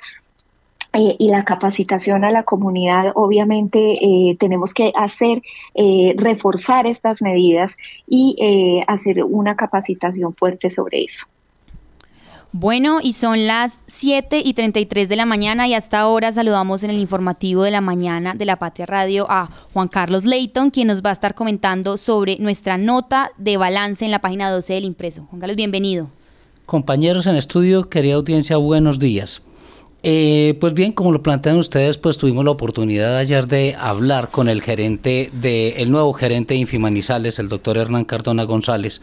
[0.93, 5.41] eh, y la capacitación a la comunidad, obviamente eh, tenemos que hacer,
[5.73, 7.77] eh, reforzar estas medidas
[8.07, 11.25] y hacer una capacitación fuerte sobre eso.
[12.53, 16.89] Bueno, y son las 7 y 33 de la mañana y hasta ahora saludamos en
[16.89, 21.01] el informativo de la mañana de la Patria Radio a Juan Carlos Leighton, quien nos
[21.01, 25.25] va a estar comentando sobre nuestra nota de balance en la página 12 del impreso.
[25.29, 26.09] Juan Carlos, bienvenido.
[26.65, 29.41] Compañeros en estudio, querida audiencia, buenos días.
[30.03, 34.49] Eh, pues bien, como lo plantean ustedes, pues tuvimos la oportunidad ayer de hablar con
[34.49, 39.01] el gerente de, el nuevo gerente de Infimanizales, el doctor Hernán Cardona González,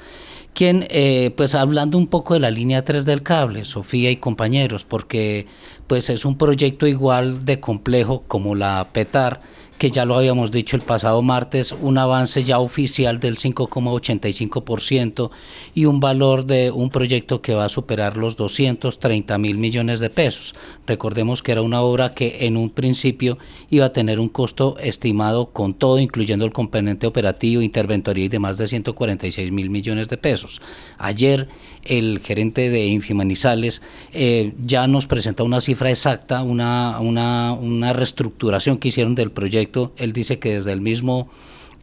[0.55, 4.85] quien, eh, pues hablando un poco de la línea 3 del cable, Sofía y compañeros,
[4.85, 5.47] porque
[5.87, 9.41] pues es un proyecto igual de complejo como la PETAR,
[9.79, 15.31] que ya lo habíamos dicho el pasado martes, un avance ya oficial del 5,85%
[15.75, 20.11] y un valor de un proyecto que va a superar los 230 mil millones de
[20.11, 20.55] pesos.
[20.87, 23.39] Recordemos que era una obra que en un principio
[23.71, 28.39] iba a tener un costo estimado con todo, incluyendo el componente operativo, interventoría y de
[28.41, 30.61] más de 146 mil millones de pesos.
[30.99, 31.49] Ayer
[31.85, 38.79] el gerente de Infimanizales eh, ya nos presenta una cifra exacta, una, una, una reestructuración
[38.79, 39.93] que hicieron del proyecto.
[39.97, 41.29] Él dice que desde el mismo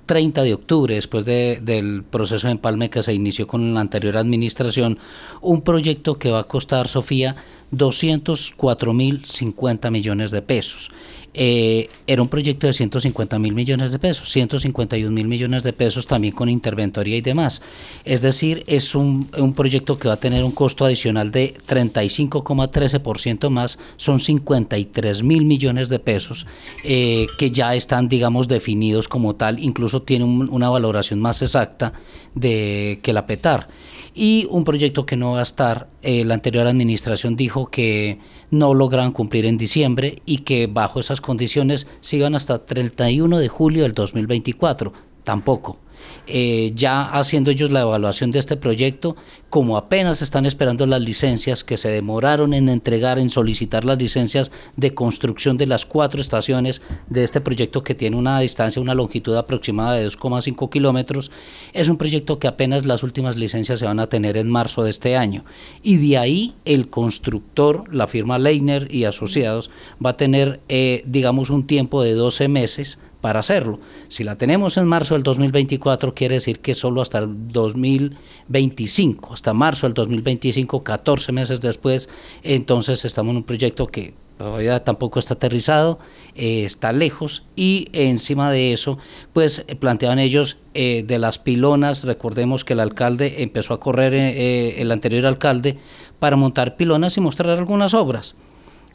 [0.06, 5.00] 30 de octubre, después del proceso de empalme que se inició con la anterior administración,
[5.42, 7.36] un proyecto que va a costar, Sofía,
[7.72, 10.92] 204 mil 50 millones de pesos.
[11.38, 16.08] Eh, era un proyecto de 150 mil millones de pesos, 151 mil millones de pesos
[16.08, 17.62] también con interventoría y demás.
[18.06, 23.50] Es decir, es un, un proyecto que va a tener un costo adicional de 35,13%
[23.50, 26.48] más, son 53 mil millones de pesos
[26.86, 31.92] eh, que ya están, digamos, definidos como tal, incluso tiene una valoración más exacta
[32.34, 33.68] de que la PETAR
[34.16, 38.74] y un proyecto que no va a estar, eh, la anterior administración dijo que no
[38.74, 43.94] logran cumplir en diciembre y que bajo esas condiciones sigan hasta 31 de julio del
[43.94, 45.80] 2024, tampoco.
[46.28, 49.16] Eh, ya haciendo ellos la evaluación de este proyecto,
[49.50, 54.52] como apenas están esperando las licencias que se demoraron en entregar, en solicitar las licencias
[54.76, 59.36] de construcción de las cuatro estaciones de este proyecto que tiene una distancia, una longitud
[59.36, 61.32] aproximada de 2,5 kilómetros,
[61.74, 64.90] es un proyecto que apenas las últimas licencias se van a tener en marzo de
[64.90, 65.46] este año.
[65.84, 69.70] Y de ahí el constructor, la firma Leiner y Asociados,
[70.04, 73.80] va a tener, eh, digamos, un tiempo de 12 meses para hacerlo.
[74.08, 79.52] Si la tenemos en marzo del 2024, quiere decir que solo hasta el 2025, hasta
[79.52, 82.08] marzo del 2025, 14 meses después,
[82.44, 85.98] entonces estamos en un proyecto que todavía tampoco está aterrizado,
[86.36, 89.00] eh, está lejos y encima de eso,
[89.34, 94.14] pues eh, planteaban ellos eh, de las pilonas, recordemos que el alcalde empezó a correr,
[94.14, 95.80] el anterior alcalde,
[96.20, 98.36] para montar pilonas y mostrar algunas obras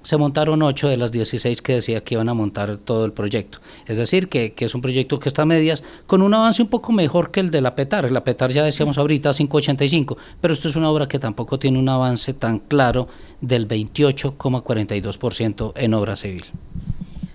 [0.03, 3.59] se montaron 8 de las 16 que decía que iban a montar todo el proyecto.
[3.87, 6.93] Es decir, que, es un proyecto que está a medias, con un avance un poco
[6.93, 8.11] mejor que el de la PETAR.
[8.11, 11.89] La PETAR ya decíamos ahorita 585, pero esto es una obra que tampoco tiene un
[11.89, 13.09] avance tan claro
[13.41, 16.45] del 28,42% en obra civil.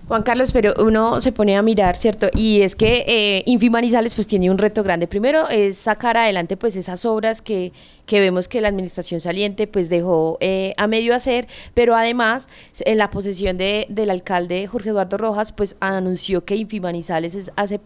[0.08, 2.28] Juan Carlos, pero uno se pone a mirar, ¿cierto?
[2.32, 5.08] Y es que eh, Infimanizales pues tiene un reto grande.
[5.08, 7.72] Primero es sacar adelante pues esas obras que,
[8.06, 12.48] que vemos que la administración saliente pues dejó eh, a medio hacer, pero además
[12.84, 17.80] en la posesión de, del alcalde Jorge Eduardo Rojas pues anunció que Infimanizales hace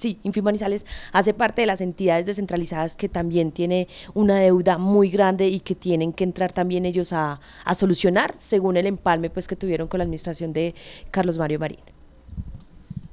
[0.00, 5.48] sí, Infimanizales hace parte de las entidades descentralizadas que también tiene una deuda muy grande
[5.48, 9.56] y que tienen que entrar también ellos a, a solucionar según el empalme pues que
[9.56, 10.74] tuvieron con la administración de
[11.10, 11.80] Carlos Mario Marín.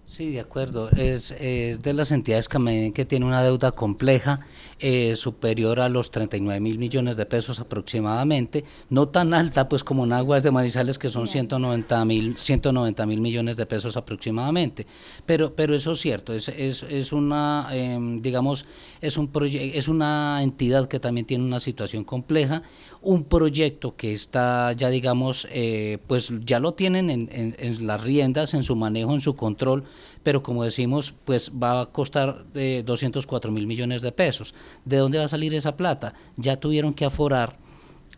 [0.05, 0.89] Sí, de acuerdo.
[0.91, 4.39] Es, es de las entidades que, que tiene una deuda compleja
[4.79, 10.05] eh, superior a los 39 mil millones de pesos aproximadamente, no tan alta pues como
[10.05, 14.85] en Aguas de Manizales que son 190 mil 190 mil millones de pesos aproximadamente,
[15.25, 18.65] pero pero eso es cierto, es, es, es una em, digamos
[19.01, 22.63] es un es una entidad que también tiene una situación compleja,
[23.01, 28.53] un proyecto que está ya digamos eh, pues ya lo tienen en, en las riendas,
[28.53, 29.85] en su manejo, en su control,
[30.27, 34.53] pero como decimos, pues va a costar eh, 204 mil millones de pesos.
[34.83, 36.15] ¿De dónde va a salir esa plata?
[36.35, 37.55] Ya tuvieron que aforar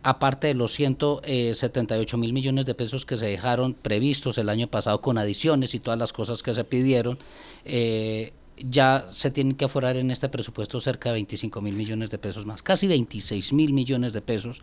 [0.02, 5.00] aparte de los 178 mil millones de pesos que se dejaron previstos el año pasado
[5.00, 7.16] con adiciones y todas las cosas que se pidieron,
[7.64, 8.32] eh,
[8.68, 12.46] ya se tienen que aforar en este presupuesto cerca de 25 mil millones de pesos
[12.46, 14.62] más, casi 26 mil millones de pesos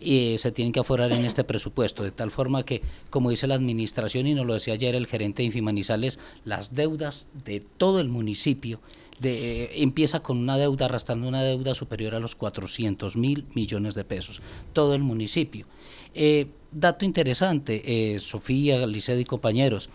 [0.00, 3.54] y se tienen que aforar en este presupuesto, de tal forma que, como dice la
[3.54, 8.08] administración y nos lo decía ayer el gerente de Infimanizales, las deudas de todo el
[8.08, 8.80] municipio
[9.20, 13.94] de, eh, empieza con una deuda, arrastrando una deuda superior a los 400 mil millones
[13.94, 14.40] de pesos,
[14.72, 15.66] todo el municipio.
[16.14, 17.82] Eh, dato interesante,
[18.14, 19.88] eh, Sofía, Liced y compañeros,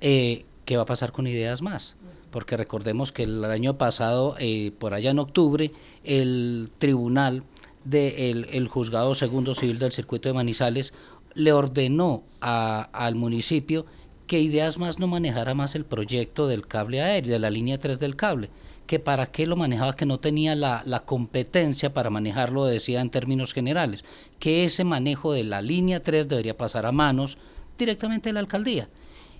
[0.00, 1.96] ¿qué va a pasar con ideas más?
[2.34, 5.70] Porque recordemos que el año pasado, eh, por allá en octubre,
[6.02, 7.44] el tribunal
[7.84, 10.92] del el juzgado segundo civil del circuito de Manizales
[11.34, 13.86] le ordenó al municipio
[14.26, 18.00] que Ideas Más no manejara más el proyecto del cable aéreo, de la línea 3
[18.00, 18.50] del cable,
[18.88, 23.10] que para qué lo manejaba, que no tenía la, la, competencia para manejarlo, decía en
[23.10, 24.04] términos generales,
[24.40, 27.38] que ese manejo de la línea 3 debería pasar a manos
[27.78, 28.88] directamente de la alcaldía.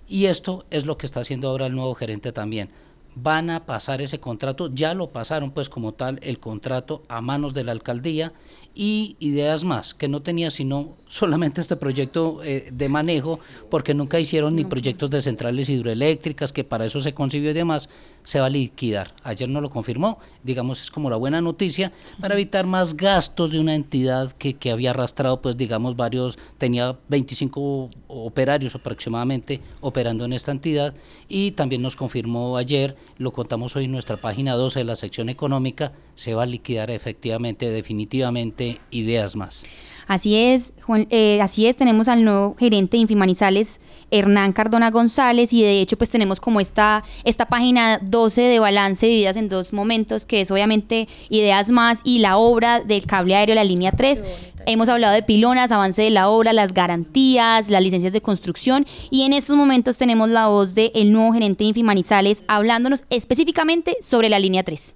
[0.07, 2.69] Y esto es lo que está haciendo ahora el nuevo gerente también
[3.15, 7.53] van a pasar ese contrato, ya lo pasaron pues como tal el contrato a manos
[7.53, 8.33] de la alcaldía
[8.75, 13.39] y ideas más, que no tenía sino solamente este proyecto eh, de manejo,
[13.69, 17.89] porque nunca hicieron ni proyectos de centrales hidroeléctricas, que para eso se concibió y demás,
[18.25, 19.13] se va a liquidar.
[19.23, 23.59] Ayer no lo confirmó, digamos, es como la buena noticia, para evitar más gastos de
[23.59, 30.33] una entidad que, que había arrastrado, pues digamos, varios, tenía 25 operarios aproximadamente operando en
[30.33, 30.93] esta entidad,
[31.29, 35.29] y también nos confirmó ayer, lo contamos hoy en nuestra página 12 de la sección
[35.29, 39.63] económica, se va a liquidar efectivamente, definitivamente, ideas más.
[40.07, 40.73] Así es,
[41.09, 43.79] eh, así es, tenemos al nuevo gerente de Infimanizales,
[44.11, 49.05] Hernán Cardona González, y de hecho pues tenemos como esta, esta página 12 de balance
[49.05, 53.55] divididas en dos momentos, que es obviamente Ideas Más y la obra del cable aéreo,
[53.55, 54.23] la línea 3.
[54.67, 59.23] Hemos hablado de pilonas, avance de la obra, las garantías, las licencias de construcción y
[59.23, 64.39] en estos momentos tenemos la voz del nuevo gerente de Infimanizales hablándonos específicamente sobre la
[64.39, 64.95] línea 3.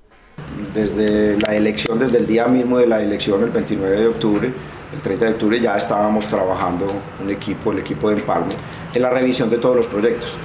[0.74, 4.54] Desde la elección, desde el día mismo de la elección, el 29 de octubre,
[4.94, 6.88] el 30 de octubre ya estábamos trabajando
[7.22, 8.54] un equipo, el equipo de Empalme,
[8.94, 10.38] en la revisión de todos los proyectos.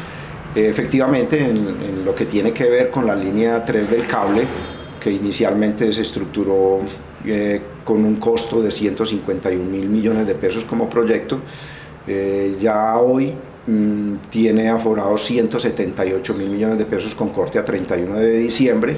[0.54, 4.44] Eh, efectivamente, en, lo que tiene que ver con la línea 3 del cable,
[5.00, 6.80] que inicialmente se estructuró
[7.24, 11.40] eh, con un costo de 151 mil millones de pesos como proyecto,
[12.06, 13.34] eh, ya hoy
[13.66, 18.96] mm, tiene aforados 178 mil millones de pesos con corte a 31 de diciembre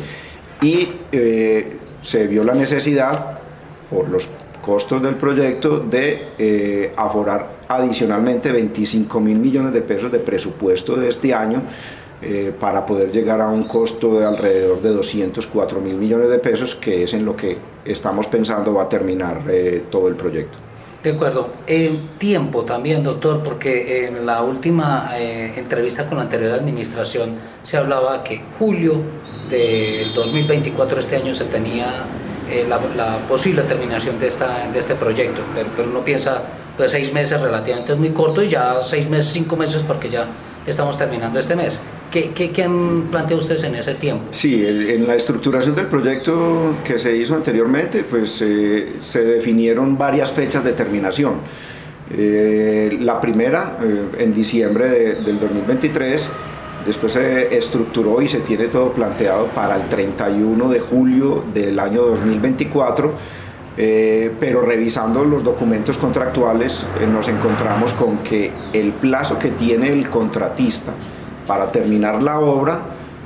[0.61, 0.89] y
[2.03, 3.39] se vio la necesidad
[3.91, 4.29] por los
[4.67, 11.09] costos del proyecto de eh, aforar adicionalmente 25 mil millones de pesos de presupuesto de
[11.09, 11.63] este año
[12.21, 16.75] eh, para poder llegar a un costo de alrededor de 204 mil millones de pesos,
[16.75, 20.59] que es en lo que estamos pensando va a terminar eh, todo el proyecto.
[21.05, 21.49] De acuerdo.
[21.69, 28.25] El tiempo también, doctor, porque en la última entrevista con la anterior administración se hablaba
[28.25, 28.95] que julio
[29.49, 31.87] del 2024, este año, se tenía
[32.51, 36.43] eh, la, posible terminación de, esta, de este proyecto, pero, uno piensa
[36.77, 40.27] pues seis meses relativamente es muy corto y ya seis meses, cinco meses porque ya
[40.67, 41.81] estamos terminando este mes.
[42.11, 44.25] ¿Qué, qué, qué han planteado ustedes en ese tiempo?
[44.31, 50.31] Sí, en la estructuración del proyecto que se hizo anteriormente, pues eh, se definieron varias
[50.31, 51.41] fechas de terminación.
[52.11, 56.29] Eh, la primera, eh, en diciembre de, del 2023,
[56.87, 62.03] después se estructuró y se tiene todo planteado para el 31 de julio del año
[62.03, 63.13] 2024
[63.79, 69.91] eh, pero revisando los documentos contractuales eh, nos encontramos con que el plazo que tiene
[69.91, 70.95] el contratista
[71.47, 72.81] para terminar la obra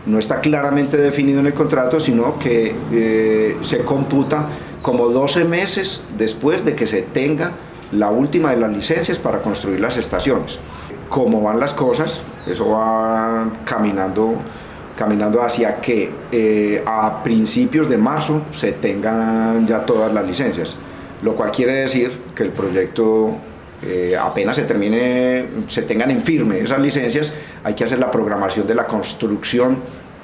[0.07, 4.49] no está claramente definido en el contrato, sino que eh, se computa
[4.83, 7.53] como 12 meses después de que se tenga
[7.93, 10.59] la última de las licencias para construir las estaciones.
[11.11, 14.37] Como van las cosas, eso va caminando
[15.01, 20.77] caminando hacia que eh, a principios de marzo se tengan ya todas las licencias,
[21.23, 23.35] lo cual quiere decir que el proyecto
[23.83, 27.33] eh, apenas se termine, se tengan en firme esas licencias,
[27.65, 29.79] hay que hacer la programación de la construcción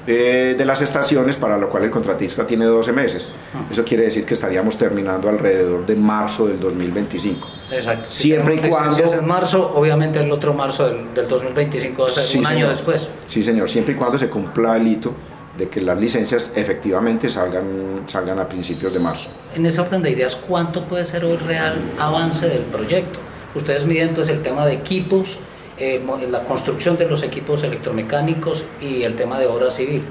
[0.07, 3.33] eh, de las estaciones, para lo cual el contratista tiene 12 meses.
[3.69, 7.47] Eso quiere decir que estaríamos terminando alrededor de marzo del 2025.
[7.71, 8.05] Exacto.
[8.09, 9.13] Siempre y cuando...
[9.13, 12.55] En marzo, obviamente el otro marzo del, del 2025 va a ser Sí, un año
[12.55, 12.69] señor.
[12.71, 13.01] después.
[13.27, 15.13] Sí, señor, siempre y cuando se cumpla el hito
[15.57, 19.27] de que las licencias efectivamente salgan, salgan a principios de marzo.
[19.55, 23.19] En ese orden de ideas, ¿cuánto puede ser el real avance del proyecto?
[23.55, 25.37] Ustedes miden entonces el tema de equipos,
[25.79, 30.03] eh, la construcción de los equipos electromecánicos y el tema de obra civil.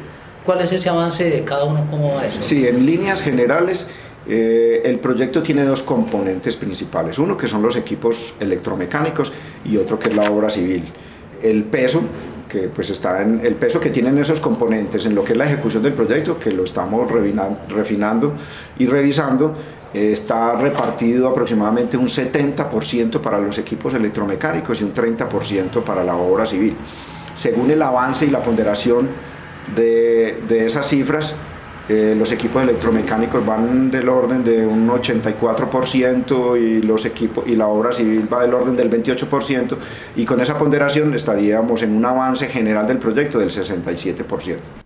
[0.44, 1.86] ¿Cuál es ese avance de cada uno?
[1.90, 2.40] ¿Cómo va eso?
[2.40, 3.88] Sí, en líneas generales,
[4.28, 7.18] eh, el proyecto tiene dos componentes principales.
[7.18, 9.32] Uno que son los equipos electromecánicos
[9.64, 10.84] y otro que es la obra civil.
[11.42, 12.02] El peso
[12.48, 15.46] que pues está en el peso que tienen esos componentes en lo que es la
[15.46, 17.10] ejecución del proyecto, que lo estamos
[17.68, 18.34] refinando
[18.78, 19.54] y revisando,
[19.92, 26.46] está repartido aproximadamente un 70% para los equipos electromecánicos y un 30% para la obra
[26.46, 26.76] civil.
[27.34, 29.08] Según el avance y la ponderación
[29.74, 31.34] de, de esas cifras,
[31.88, 37.68] eh, los equipos electromecánicos van del orden de un 84% y, los equipos, y la
[37.68, 39.76] obra civil va del orden del 28%
[40.16, 44.85] y con esa ponderación estaríamos en un avance general del proyecto del 67%.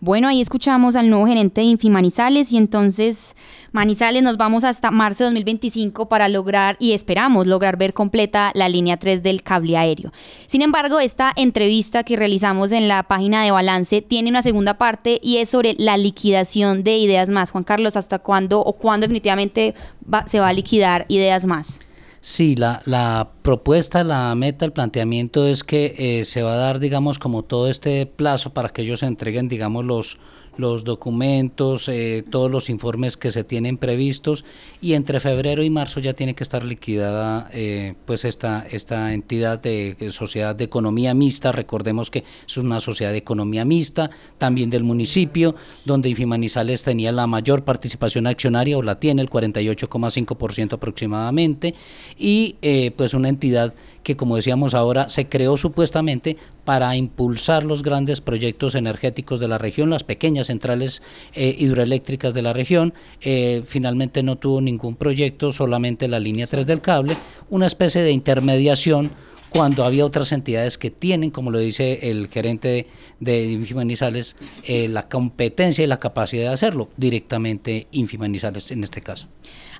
[0.00, 3.34] Bueno, ahí escuchamos al nuevo gerente de Infimanizales y entonces
[3.72, 8.68] Manizales nos vamos hasta marzo de 2025 para lograr y esperamos lograr ver completa la
[8.68, 10.12] línea 3 del cable aéreo.
[10.46, 15.18] Sin embargo, esta entrevista que realizamos en la página de balance tiene una segunda parte
[15.20, 17.50] y es sobre la liquidación de ideas más.
[17.50, 19.74] Juan Carlos, ¿hasta cuándo o cuándo definitivamente
[20.12, 21.80] va- se va a liquidar ideas más?
[22.20, 26.80] Sí, la, la propuesta, la meta, el planteamiento es que eh, se va a dar,
[26.80, 30.18] digamos, como todo este plazo para que ellos entreguen, digamos, los,
[30.58, 34.44] los documentos, eh, todos los informes que se tienen previstos
[34.80, 39.62] y entre febrero y marzo ya tiene que estar liquidada eh, pues esta, esta entidad
[39.62, 44.82] de, sociedad de economía mixta, recordemos que es una sociedad de economía mixta, también del
[44.82, 45.54] municipio,
[45.84, 51.74] donde Infimanizales tenía la mayor participación accionaria o la tiene el 48,5% aproximadamente
[52.18, 53.74] y eh, pues una entidad
[54.08, 59.58] que como decíamos ahora se creó supuestamente para impulsar los grandes proyectos energéticos de la
[59.58, 61.02] región, las pequeñas centrales
[61.34, 62.94] eh, hidroeléctricas de la región.
[63.20, 67.18] Eh, finalmente no tuvo ningún proyecto, solamente la línea 3 del cable,
[67.50, 69.10] una especie de intermediación
[69.50, 72.86] cuando había otras entidades que tienen, como lo dice el gerente
[73.20, 79.28] de Infimanizales, eh, la competencia y la capacidad de hacerlo, directamente Infimanizales en este caso.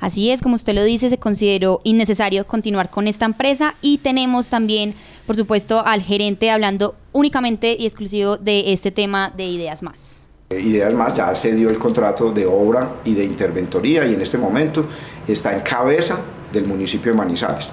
[0.01, 4.49] Así es, como usted lo dice, se consideró innecesario continuar con esta empresa y tenemos
[4.49, 4.95] también,
[5.27, 10.29] por supuesto, al gerente hablando únicamente y exclusivo de este tema de ideas más.
[10.51, 14.23] Eh, Ideas más, ya se dio el contrato de obra y de interventoría y en
[14.23, 14.87] este momento
[15.27, 16.21] está en cabeza
[16.53, 17.69] del municipio de Manizales.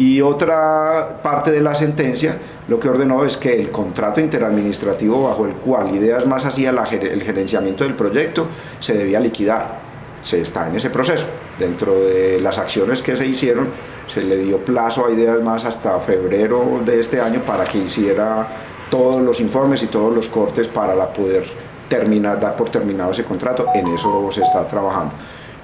[0.00, 2.38] Y otra parte de la sentencia
[2.68, 7.22] lo que ordenó es que el contrato interadministrativo bajo el cual Ideas Más hacía el
[7.22, 8.46] gerenciamiento del proyecto
[8.78, 9.78] se debía liquidar.
[10.22, 11.26] Se está en ese proceso.
[11.58, 13.68] Dentro de las acciones que se hicieron,
[14.06, 18.48] se le dio plazo a Ideas Más hasta febrero de este año para que hiciera
[18.88, 21.44] todos los informes y todos los cortes para poder
[21.90, 23.66] terminar, dar por terminado ese contrato.
[23.74, 25.14] En eso se está trabajando.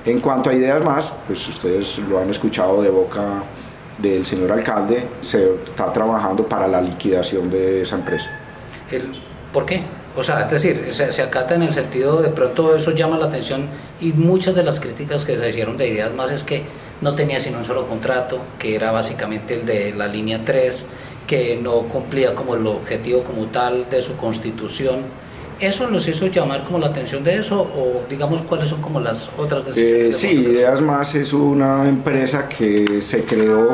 [0.05, 3.43] En cuanto a ideas más, pues ustedes lo han escuchado de boca
[3.99, 8.31] del señor alcalde, se está trabajando para la liquidación de esa empresa.
[9.53, 9.83] ¿Por qué?
[10.17, 13.27] O sea, es decir, se, se acata en el sentido de pronto eso llama la
[13.27, 13.69] atención
[14.01, 16.63] y muchas de las críticas que se hicieron de ideas más es que
[17.01, 20.85] no tenía sino un solo contrato, que era básicamente el de la línea 3,
[21.27, 25.05] que no cumplía como el objetivo como tal de su constitución
[25.59, 29.29] ¿Eso los hizo llamar como la atención de eso o digamos cuáles son como las
[29.39, 30.17] otras Eh, decisiones?
[30.17, 33.73] sí, Ideas Más es una empresa que se creó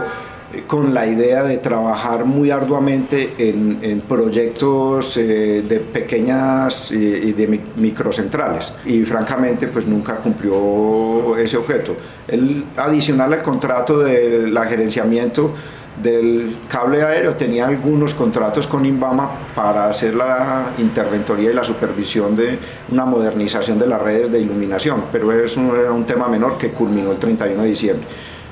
[0.55, 7.21] eh, con la idea de trabajar muy arduamente en, en proyectos eh, de pequeñas eh,
[7.25, 11.97] y de mi- microcentrales y francamente pues nunca cumplió ese objeto.
[12.29, 15.53] El adicional al contrato del gerenciamiento
[16.01, 22.35] del cable aéreo tenía algunos contratos con Inbama para hacer la interventoría y la supervisión
[22.35, 22.59] de
[22.91, 27.13] una modernización de las redes de iluminación, pero eso era un tema menor que culminó
[27.13, 28.07] el 31 de diciembre.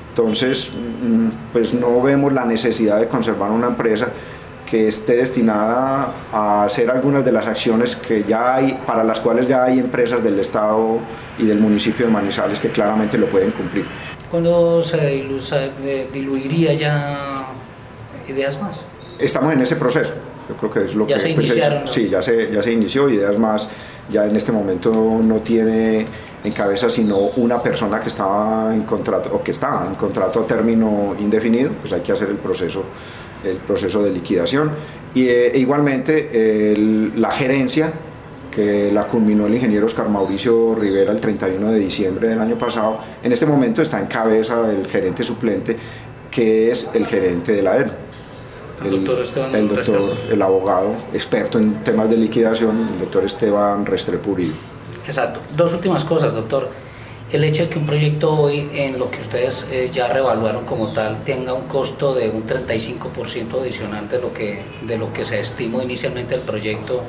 [0.09, 4.09] Entonces, mm, pues no vemos la necesidad de conservar una empresa
[4.71, 9.47] que esté destinada a hacer algunas de las acciones que ya hay, para las cuales
[9.47, 10.99] ya hay empresas del Estado
[11.37, 13.85] y del municipio de Manizales que claramente lo pueden cumplir.
[14.31, 15.71] ¿Cuándo se dilu- se,
[16.13, 17.47] diluiría ya
[18.27, 18.81] ideas más?
[19.19, 20.13] Estamos en ese proceso.
[20.49, 22.71] Yo creo que es lo Ya que se pues, es- sí, ya se, ya se
[22.71, 23.09] inició.
[23.09, 23.69] Ideas más,
[24.09, 24.91] ya en este momento
[25.23, 26.05] no tiene
[26.43, 30.47] en cabeza sino una persona que estaba en contrato o que está en contrato a
[30.47, 31.71] término indefinido.
[31.79, 32.83] Pues hay que hacer el proceso,
[33.43, 34.71] el proceso de liquidación.
[35.13, 37.91] Y eh, igualmente el- la gerencia
[38.51, 42.99] que la culminó el ingeniero Oscar Mauricio Rivera el 31 de diciembre del año pasado,
[43.23, 45.77] en este momento está en cabeza del gerente suplente,
[46.29, 47.91] que es el gerente del aero.
[48.83, 53.85] El, doctor Esteban el doctor, el abogado experto en temas de liquidación, el doctor Esteban
[53.85, 54.53] Restrepo Uribe.
[55.05, 55.39] Exacto.
[55.55, 56.69] Dos últimas cosas, doctor.
[57.31, 60.91] El hecho de que un proyecto hoy, en lo que ustedes eh, ya revaluaron como
[60.91, 65.39] tal, tenga un costo de un 35% adicional de lo, que, de lo que se
[65.39, 67.03] estimó inicialmente el proyecto,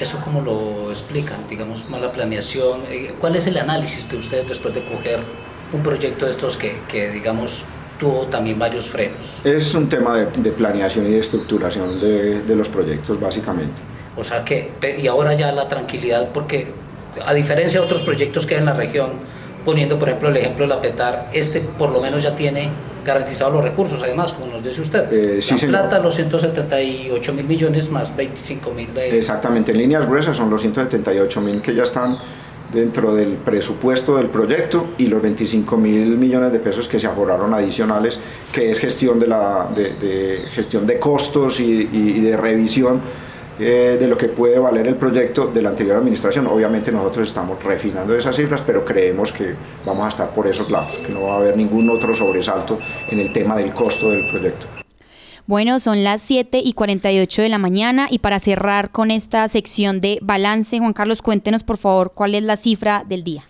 [0.00, 1.36] ¿eso cómo lo explican?
[1.48, 2.80] Digamos, mala planeación.
[2.90, 5.20] Eh, ¿Cuál es el análisis de ustedes después de coger
[5.72, 7.62] un proyecto de estos que, que digamos,
[7.98, 9.18] tuvo también varios frenos?
[9.44, 13.80] Es un tema de, de planeación y de estructuración de, de los proyectos, básicamente.
[14.16, 16.72] O sea que, y ahora ya la tranquilidad, porque
[17.24, 19.12] a diferencia de otros proyectos que hay en la región,
[19.64, 22.70] poniendo por ejemplo el ejemplo de la PETAR, este por lo menos ya tiene
[23.08, 25.12] garantizados los recursos, además, como nos dice usted.
[25.12, 25.80] Eh, sí, la señor.
[25.80, 29.16] plata, los 178 mil millones más 25 mil de...
[29.18, 32.18] Exactamente, en líneas gruesas son los 178 mil que ya están
[32.72, 37.54] dentro del presupuesto del proyecto y los 25 mil millones de pesos que se aforaron
[37.54, 38.20] adicionales,
[38.52, 43.00] que es gestión de, la, de, de gestión de costos y, y- y de revisión
[43.58, 46.46] eh, de lo que puede valer el proyecto de la anterior administración.
[46.46, 49.54] Obviamente nosotros estamos refinando esas cifras, pero creemos que
[49.84, 52.78] vamos a estar por esos lados, que no va a haber ningún otro sobresalto
[53.10, 54.66] en el tema del costo del proyecto.
[55.48, 59.98] Bueno, son las 7 y 48 de la mañana y para cerrar con esta sección
[60.00, 63.44] de balance, Juan Carlos, cuéntenos por favor cuál es la cifra del día.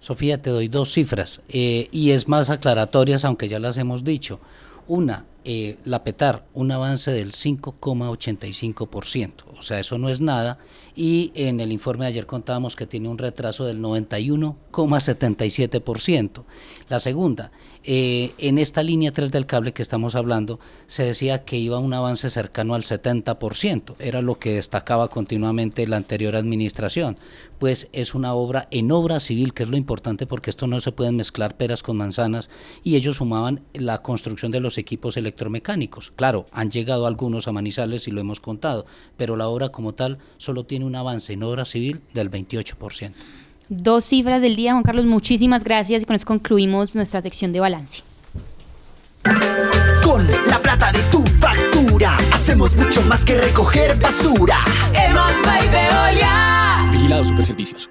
[0.00, 4.40] Sofía, te doy dos cifras eh, y es más aclaratorias, aunque ya las hemos dicho.
[4.88, 10.58] Una, eh, la PETAR, un avance del 5,85%, o sea, eso no es nada.
[11.00, 16.42] Y en el informe de ayer contábamos que tiene un retraso del 91,77%.
[16.88, 17.52] La segunda,
[17.84, 21.94] eh, en esta línea 3 del cable que estamos hablando, se decía que iba un
[21.94, 27.16] avance cercano al 70%, era lo que destacaba continuamente la anterior administración.
[27.60, 30.92] Pues es una obra en obra civil, que es lo importante porque esto no se
[30.92, 32.50] pueden mezclar peras con manzanas,
[32.82, 36.12] y ellos sumaban la construcción de los equipos electromecánicos.
[36.16, 38.86] Claro, han llegado algunos a Manizales y lo hemos contado,
[39.16, 43.12] pero la obra como tal solo tiene un avance en obra civil del 28%.
[43.68, 47.60] Dos cifras del día, Juan Carlos, muchísimas gracias y con eso concluimos nuestra sección de
[47.60, 48.02] balance.
[50.02, 54.58] Con la plata de tu factura, hacemos mucho más que recoger basura.
[54.94, 55.32] Hemos
[55.70, 56.88] Veolia.
[56.90, 57.90] Vigilado Superservicios.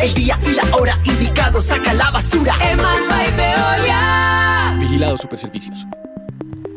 [0.00, 2.54] El día y la hora indicado saca la basura.
[2.62, 2.86] Hemos
[3.36, 4.76] Veolia.
[4.78, 5.86] Vigilado Superservicios.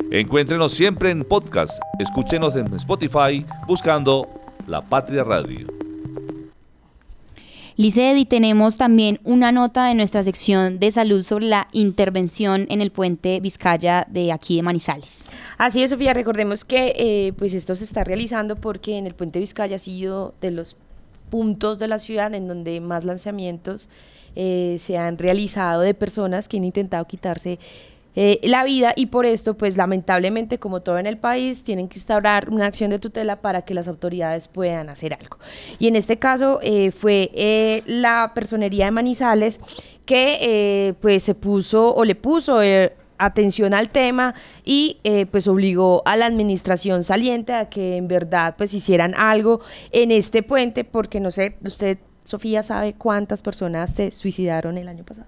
[0.09, 1.79] Encuéntrenos siempre en podcast.
[1.99, 4.27] Escúchenos en Spotify buscando
[4.65, 5.67] La Patria Radio.
[7.77, 12.81] Liced, y tenemos también una nota en nuestra sección de salud sobre la intervención en
[12.81, 15.25] el puente Vizcaya de aquí de Manizales.
[15.59, 19.37] Así es, Sofía, recordemos que eh, pues esto se está realizando porque en el puente
[19.37, 20.75] Vizcaya ha sido de los
[21.31, 23.89] puntos de la ciudad en donde más lanzamientos
[24.35, 27.57] eh, se han realizado de personas que han intentado quitarse
[28.15, 31.97] eh, la vida y por esto, pues lamentablemente, como todo en el país, tienen que
[31.97, 35.37] instaurar una acción de tutela para que las autoridades puedan hacer algo.
[35.79, 39.61] Y en este caso eh, fue la personería de Manizales
[40.05, 42.59] que pues se puso o le puso
[43.25, 44.33] atención al tema
[44.65, 49.61] y eh, pues obligó a la administración saliente a que en verdad pues hicieran algo
[49.91, 55.03] en este puente porque no sé, usted Sofía sabe cuántas personas se suicidaron el año
[55.03, 55.27] pasado.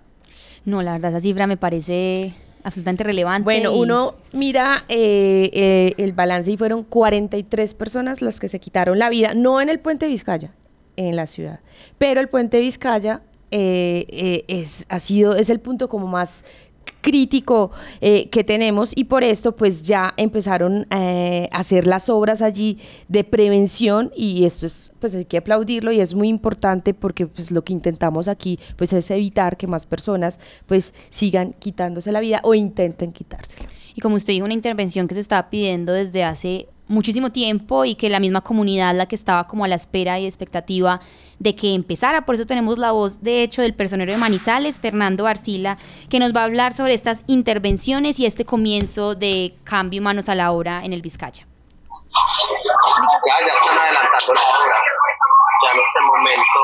[0.66, 2.34] No, la verdad esa cifra me parece
[2.64, 3.44] absolutamente relevante.
[3.44, 8.60] Bueno, y- uno mira eh, eh, el balance y fueron 43 personas las que se
[8.60, 10.52] quitaron la vida, no en el puente Vizcaya,
[10.96, 11.60] en la ciudad,
[11.98, 13.22] pero el puente Vizcaya
[13.52, 16.46] eh, es, ha sido, es el punto como más
[17.02, 17.72] crítico
[18.02, 22.78] eh, que tenemos y por esto pues ya empezaron eh, a hacer las obras allí
[23.10, 27.52] de prevención y esto es pues hay que aplaudirlo y es muy importante porque pues
[27.52, 32.40] lo que intentamos aquí pues es evitar que más personas pues sigan quitándose la vida
[32.44, 33.68] o intenten quitársela.
[33.96, 37.96] Y como usted dijo, una intervención que se estaba pidiendo desde hace muchísimo tiempo y
[37.96, 41.00] que la misma comunidad la que estaba como a la espera y expectativa
[41.40, 42.26] de que empezara.
[42.26, 45.78] Por eso tenemos la voz, de hecho, del personero de Manizales, Fernando Arcila,
[46.10, 50.36] que nos va a hablar sobre estas intervenciones y este comienzo de cambio manos a
[50.36, 51.46] la obra en el Vizcaya.
[52.14, 54.76] Ya, están adelantando la obra.
[55.64, 56.60] Ya en este momento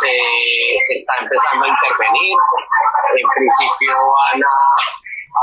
[0.00, 2.36] se está empezando a intervenir.
[3.18, 4.56] En principio van a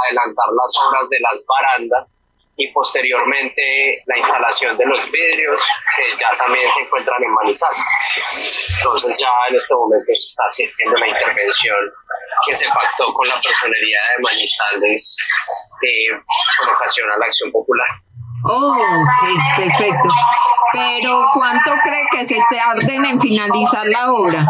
[0.06, 2.19] adelantar las obras de las barandas
[2.60, 5.64] y posteriormente la instalación de los vidrios
[5.96, 7.86] que ya también se encuentran en Manizales.
[8.78, 11.78] Entonces ya en este momento se está haciendo la intervención
[12.46, 15.18] que se pactó con la personería de Manizales
[15.82, 16.20] eh,
[16.60, 17.88] con ocasión a la acción popular.
[18.44, 20.10] Oh, ok, perfecto.
[20.74, 24.46] Pero ¿cuánto cree que se tarden en finalizar la obra?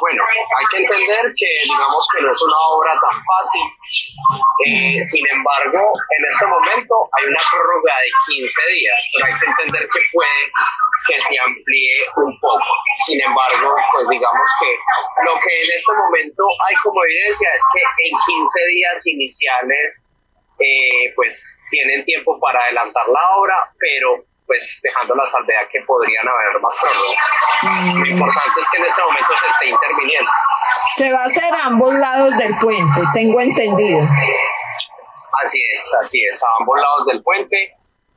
[0.00, 0.22] Bueno,
[0.58, 3.64] hay que entender que digamos que no es una obra tan fácil.
[4.66, 9.46] Eh, sin embargo, en este momento hay una prórroga de 15 días, pero hay que
[9.46, 10.40] entender que puede
[11.06, 12.70] que se amplíe un poco.
[13.06, 14.70] Sin embargo, pues digamos que
[15.24, 20.06] lo que en este momento hay como evidencia es que en 15 días iniciales
[20.58, 26.26] eh, pues tienen tiempo para adelantar la obra, pero pues dejando la salvedad que podrían
[26.28, 27.96] haber más prórrogas.
[27.96, 30.30] Lo importante es que en este momento se esté interviniendo.
[30.96, 34.06] Se va a hacer a ambos lados del puente, tengo entendido.
[35.44, 37.74] Así es, así es, a ambos lados del puente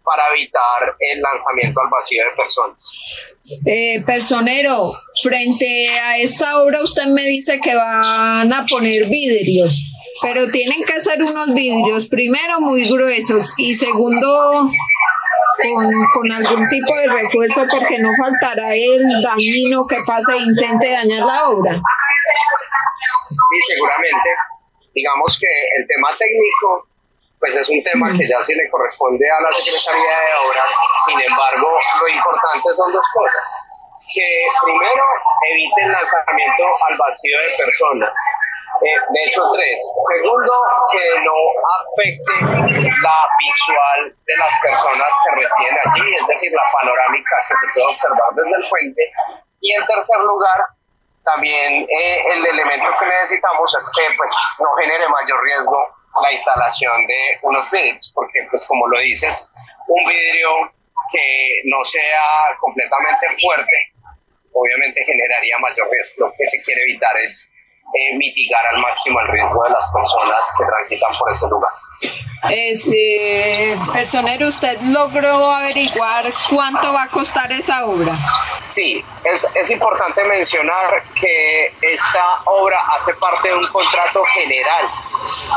[0.07, 3.34] para evitar el lanzamiento al vacío de personas.
[3.65, 9.84] Eh, personero, frente a esta obra usted me dice que van a poner vidrios,
[10.21, 14.71] pero tienen que ser unos vidrios, primero muy gruesos y segundo
[15.62, 20.91] con, con algún tipo de refuerzo porque no faltará el dañino que pase e intente
[20.91, 21.74] dañar la obra.
[23.30, 24.30] Sí, seguramente.
[24.93, 26.88] Digamos que el tema técnico,
[27.39, 30.72] pues es un tema que ya sí le corresponde a la Secretaría de Obras.
[31.05, 31.70] Sin embargo,
[32.01, 33.45] lo importante son dos cosas.
[34.14, 34.28] Que
[34.64, 35.03] primero
[35.51, 38.14] evite el lanzamiento al vacío de personas.
[38.78, 39.80] Eh, de hecho, tres.
[40.13, 40.53] Segundo,
[40.91, 41.38] que no
[41.82, 42.34] afecte
[43.01, 47.88] la visual de las personas que residen allí, es decir, la panorámica que se puede
[47.88, 49.03] observar desde el puente.
[49.61, 50.59] Y en tercer lugar,
[51.28, 55.91] también eh, el elemento que necesitamos es que pues no genere mayor riesgo
[56.24, 59.47] la instalación de unos vidrios, porque pues como lo dices,
[59.88, 60.55] un vidrio
[61.11, 63.78] que no sea completamente fuerte,
[64.53, 66.28] obviamente generaría mayor riesgo.
[66.28, 67.49] Lo que se quiere evitar es
[67.93, 71.71] eh, mitigar al máximo el riesgo de las personas que transitan por ese lugar.
[72.49, 78.15] Este, personero, ¿usted logró averiguar cuánto va a costar esa obra?
[78.59, 84.85] Sí, es, es importante mencionar que esta obra hace parte de un contrato general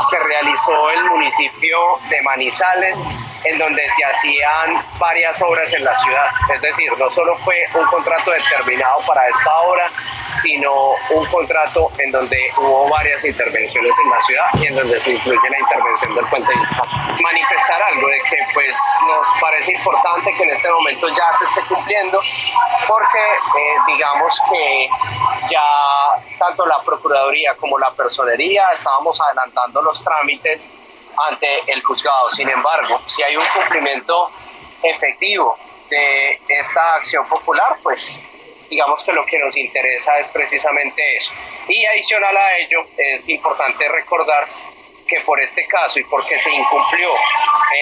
[0.09, 1.77] que realizó el municipio
[2.09, 2.99] de Manizales,
[3.43, 6.25] en donde se hacían varias obras en la ciudad.
[6.53, 9.91] Es decir, no solo fue un contrato determinado para esta obra,
[10.37, 12.20] sino un contrato en donde
[12.57, 16.51] hubo varias intervenciones en la ciudad y en donde se incluye la intervención del puente
[16.51, 21.45] de Manifestar algo de que pues nos parece importante que en este momento ya se
[21.45, 22.19] esté cumpliendo,
[22.87, 24.89] porque eh, digamos que
[25.49, 25.61] ya
[26.39, 30.69] tanto la Procuraduría como la Personería estábamos adelantando los trámites
[31.29, 32.31] ante el juzgado.
[32.31, 34.29] Sin embargo, si hay un cumplimiento
[34.81, 35.57] efectivo
[35.89, 38.21] de esta acción popular, pues
[38.71, 41.33] digamos que lo que nos interesa es precisamente eso.
[41.67, 44.47] Y adicional a ello, es importante recordar
[45.05, 47.09] que por este caso y porque se incumplió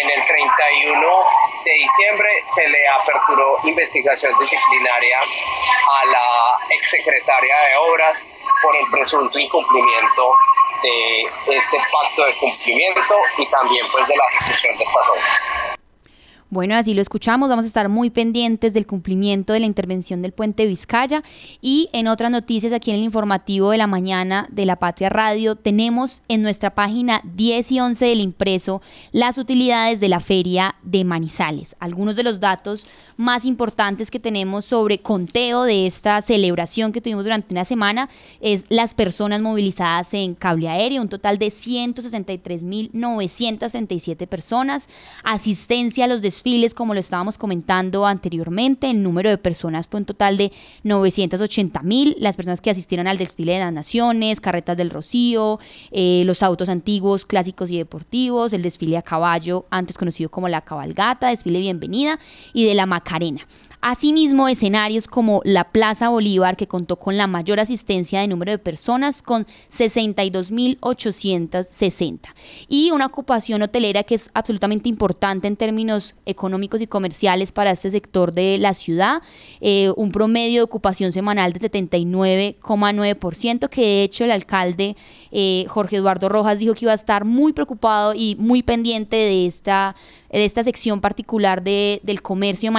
[0.01, 1.19] en el 31
[1.63, 8.25] de diciembre, se le aperturó investigación disciplinaria a la exsecretaria de Obras
[8.63, 10.33] por el presunto incumplimiento
[10.81, 15.78] de este pacto de cumplimiento y también pues de la ejecución de estas obras.
[16.51, 17.47] Bueno, así lo escuchamos.
[17.47, 21.21] Vamos a estar muy pendientes del cumplimiento de la intervención del puente Vizcaya.
[21.61, 25.55] Y en otras noticias, aquí en el informativo de la mañana de la Patria Radio,
[25.55, 28.81] tenemos en nuestra página 10 y 11 del impreso
[29.11, 31.75] las utilidades de la feria de Manizales.
[31.79, 32.87] Algunos de los datos
[33.19, 38.07] más importantes que tenemos sobre conteo de esta celebración que tuvimos durante una semana
[38.39, 44.87] es las personas movilizadas en cable aéreo, un total de 163.937 personas,
[45.25, 50.05] asistencia a los desfiles, como lo estábamos comentando anteriormente, el número de personas fue un
[50.05, 50.53] total de
[50.83, 55.59] 980 mil, las personas que asistieron al desfile de las naciones, carretas del Rocío,
[55.91, 60.61] eh, los autos antiguos, clásicos y deportivos, el desfile a caballo, antes conocido como la
[60.61, 62.17] cabalgata, desfile bienvenida,
[62.53, 63.47] y de la Macarena.
[63.81, 68.57] Asimismo, escenarios como la Plaza Bolívar, que contó con la mayor asistencia de número de
[68.57, 72.19] personas, con 62.860,
[72.67, 77.89] y una ocupación hotelera que es absolutamente importante en términos económicos y comerciales para este
[77.89, 79.21] sector de la ciudad,
[79.61, 84.97] eh, un promedio de ocupación semanal de 79,9%, que de hecho el alcalde
[85.31, 89.45] eh, Jorge Eduardo Rojas dijo que iba a estar muy preocupado y muy pendiente de
[89.45, 89.95] esta
[90.31, 92.71] de esta sección particular de, del comercio de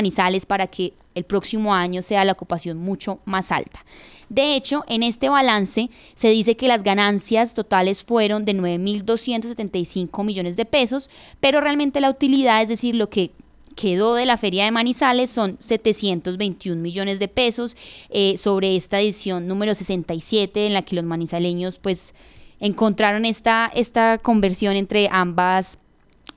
[0.46, 3.84] Para que el próximo año sea la ocupación mucho más alta.
[4.28, 10.56] De hecho, en este balance se dice que las ganancias totales fueron de 9.275 millones
[10.56, 11.10] de pesos,
[11.40, 13.32] pero realmente la utilidad, es decir, lo que
[13.76, 17.76] quedó de la feria de Manizales son 721 millones de pesos
[18.10, 22.12] eh, sobre esta edición número 67 en la que los manizaleños pues
[22.60, 25.78] encontraron esta, esta conversión entre ambas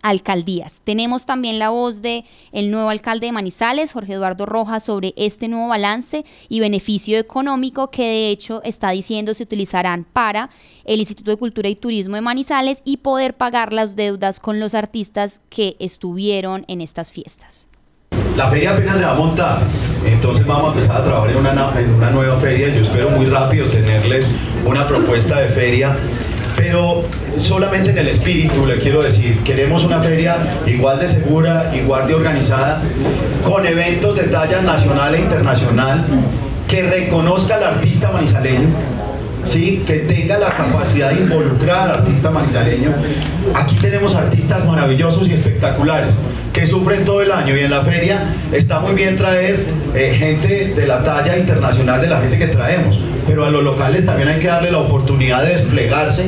[0.03, 0.81] alcaldías.
[0.83, 5.47] Tenemos también la voz de el nuevo alcalde de Manizales, Jorge Eduardo Rojas, sobre este
[5.47, 10.49] nuevo balance y beneficio económico que de hecho está diciendo se utilizarán para
[10.85, 14.75] el Instituto de Cultura y Turismo de Manizales y poder pagar las deudas con los
[14.75, 17.67] artistas que estuvieron en estas fiestas.
[18.35, 19.61] La feria apenas se va a montar,
[20.05, 22.69] entonces vamos a empezar a trabajar en una, en una nueva feria.
[22.69, 24.29] Yo espero muy rápido tenerles
[24.65, 25.95] una propuesta de feria
[26.55, 27.01] pero
[27.39, 32.15] solamente en el espíritu le quiero decir, queremos una feria igual de segura, igual de
[32.15, 32.81] organizada,
[33.43, 36.05] con eventos de talla nacional e internacional,
[36.67, 38.69] que reconozca al artista manizaleño,
[39.47, 39.83] ¿sí?
[39.85, 42.91] que tenga la capacidad de involucrar al artista manizaleño.
[43.53, 46.15] Aquí tenemos artistas maravillosos y espectaculares
[46.53, 49.65] que sufren todo el año y en la feria está muy bien traer
[49.95, 54.05] eh, gente de la talla internacional de la gente que traemos, pero a los locales
[54.05, 56.25] también hay que darle la oportunidad de desplegarse,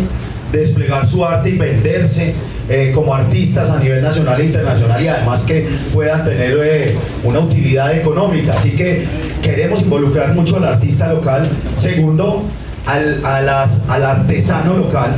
[0.51, 2.34] de desplegar su arte y venderse
[2.68, 7.39] eh, como artistas a nivel nacional e internacional y además que puedan tener eh, una
[7.39, 8.53] utilidad económica.
[8.53, 9.05] Así que
[9.43, 11.47] queremos involucrar mucho al artista local.
[11.78, 12.43] Segundo,
[12.86, 15.12] al, al artesano local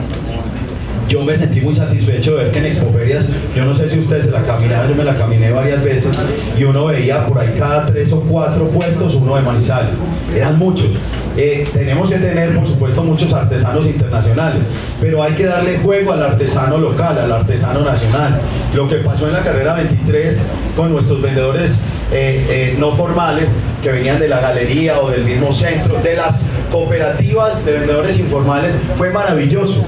[1.07, 4.25] yo me sentí muy satisfecho de ver que en Expoferias, yo no sé si ustedes
[4.25, 6.17] se la caminaron, yo me la caminé varias veces
[6.57, 9.95] y uno veía por ahí cada tres o cuatro puestos uno de Manizales.
[10.35, 10.89] Eran muchos.
[11.37, 14.63] Eh, tenemos que tener, por supuesto, muchos artesanos internacionales,
[14.99, 18.41] pero hay que darle juego al artesano local, al artesano nacional.
[18.73, 20.39] Lo que pasó en la carrera 23
[20.75, 21.79] con nuestros vendedores
[22.11, 23.51] eh, eh, no formales
[23.83, 28.75] que venían de la galería o del mismo centro, de las cooperativas de vendedores informales,
[28.97, 29.83] fue maravilloso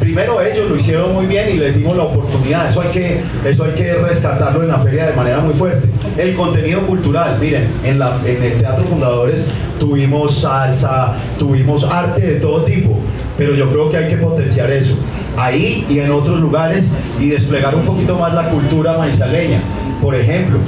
[0.00, 2.68] primero ellos lo hicieron muy bien y les dimos la oportunidad.
[2.68, 5.88] Eso hay que, eso hay que rescatarlo en la feria de manera muy fuerte.
[6.16, 9.48] El contenido cultural, miren, en, la, el Teatro Fundadores
[9.78, 12.98] tuvimos salsa, tuvimos arte de todo tipo,
[13.36, 14.96] pero yo creo que hay que potenciar eso
[15.36, 19.60] ahí y en otros lugares y desplegar un poquito más la cultura manizaleña.
[20.00, 20.58] Por ejemplo,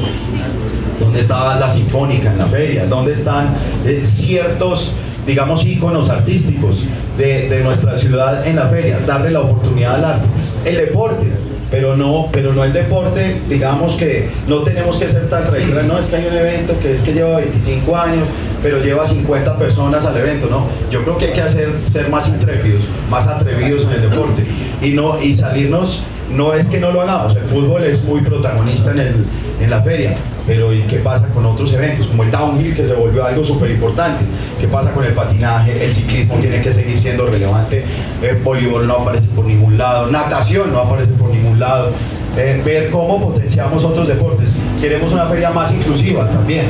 [1.01, 2.87] ¿dónde estaba la sinfónica en la feria?
[2.87, 3.55] ¿Dónde están
[3.87, 4.95] eh, ciertos
[5.27, 6.85] digamos, íconos artísticos
[7.19, 10.27] de, nuestra ciudad en la feria, darle la oportunidad al arte.
[10.65, 11.27] El deporte,
[11.71, 15.99] pero no, pero no el deporte, digamos que no tenemos que ser tan tradicionales, no
[15.99, 18.25] es que hay un evento que es que lleva 25 años,
[18.63, 22.29] pero lleva 50 personas al evento, no, yo creo que hay que hacer, ser más
[22.29, 24.45] intrépidos, más atrevidos en el deporte.
[24.83, 26.03] Y, no, y salirnos
[26.35, 29.27] no es que no lo hagamos, el fútbol es muy protagonista en, el,
[29.61, 30.15] en la feria,
[30.47, 32.07] pero ¿y qué pasa con otros eventos?
[32.07, 34.25] Como el downhill, que se volvió algo súper importante.
[34.61, 35.85] ¿Qué pasa con el patinaje?
[35.85, 37.85] El ciclismo tiene que seguir siendo relevante.
[38.23, 40.11] El voleibol no aparece por ningún lado.
[40.11, 41.91] Natación no aparece por ningún lado.
[42.37, 44.55] Eh, ver cómo potenciamos otros deportes.
[44.81, 46.65] Queremos una feria más inclusiva también,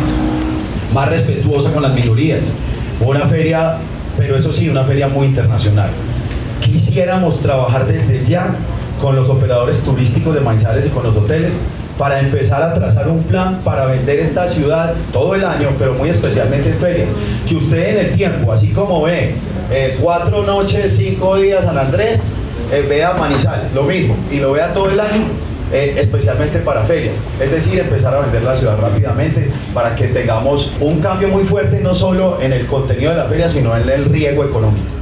[0.92, 2.52] más respetuosa con las minorías.
[3.00, 3.76] Una feria,
[4.18, 5.90] pero eso sí, una feria muy internacional.
[6.60, 8.54] Quisiéramos trabajar desde ya
[9.02, 11.54] con los operadores turísticos de Manizales y con los hoteles
[11.98, 16.08] para empezar a trazar un plan para vender esta ciudad todo el año, pero muy
[16.08, 17.10] especialmente en ferias.
[17.48, 19.34] Que usted en el tiempo, así como ve
[19.72, 22.20] eh, cuatro noches, cinco días San Andrés,
[22.72, 25.24] eh, vea Manizales, lo mismo, y lo vea todo el año,
[25.72, 27.18] eh, especialmente para ferias.
[27.40, 31.80] Es decir, empezar a vender la ciudad rápidamente para que tengamos un cambio muy fuerte
[31.80, 35.01] no solo en el contenido de la feria, sino en el riesgo económico.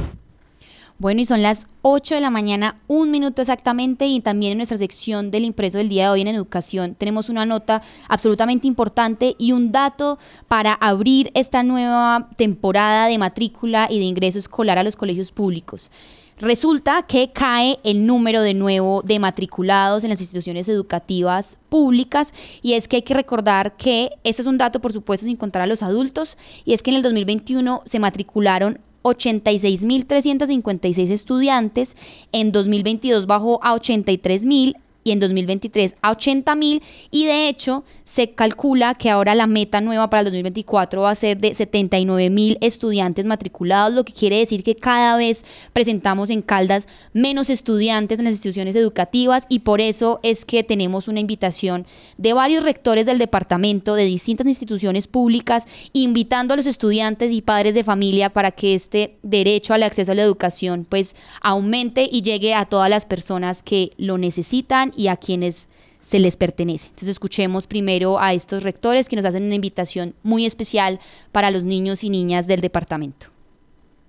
[1.01, 4.77] Bueno, y son las 8 de la mañana, un minuto exactamente, y también en nuestra
[4.77, 9.51] sección del impreso del día de hoy en educación tenemos una nota absolutamente importante y
[9.51, 14.95] un dato para abrir esta nueva temporada de matrícula y de ingreso escolar a los
[14.95, 15.89] colegios públicos.
[16.37, 22.31] Resulta que cae el número de nuevo de matriculados en las instituciones educativas públicas
[22.61, 25.63] y es que hay que recordar que este es un dato por supuesto sin contar
[25.63, 31.95] a los adultos y es que en el 2021 se matricularon 86.356 estudiantes,
[32.31, 38.31] en 2022 bajó a 83.000 y en 2023 a 80 mil y de hecho se
[38.31, 42.57] calcula que ahora la meta nueva para el 2024 va a ser de 79 mil
[42.61, 48.25] estudiantes matriculados, lo que quiere decir que cada vez presentamos en Caldas menos estudiantes en
[48.25, 51.85] las instituciones educativas y por eso es que tenemos una invitación
[52.17, 57.73] de varios rectores del departamento de distintas instituciones públicas invitando a los estudiantes y padres
[57.73, 62.53] de familia para que este derecho al acceso a la educación pues aumente y llegue
[62.53, 65.67] a todas las personas que lo necesitan y a quienes
[66.01, 66.87] se les pertenece.
[66.87, 70.99] Entonces escuchemos primero a estos rectores que nos hacen una invitación muy especial
[71.31, 73.27] para los niños y niñas del departamento.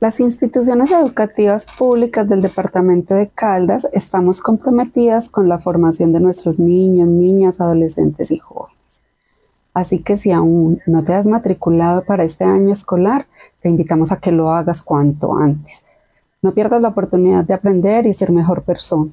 [0.01, 6.59] Las instituciones educativas públicas del departamento de Caldas estamos comprometidas con la formación de nuestros
[6.59, 9.03] niños, niñas, adolescentes y jóvenes.
[9.75, 13.27] Así que si aún no te has matriculado para este año escolar,
[13.61, 15.87] te invitamos a que lo hagas cuanto antes.
[16.43, 19.13] No pierdas la oportunidad de aprender y ser mejor persona.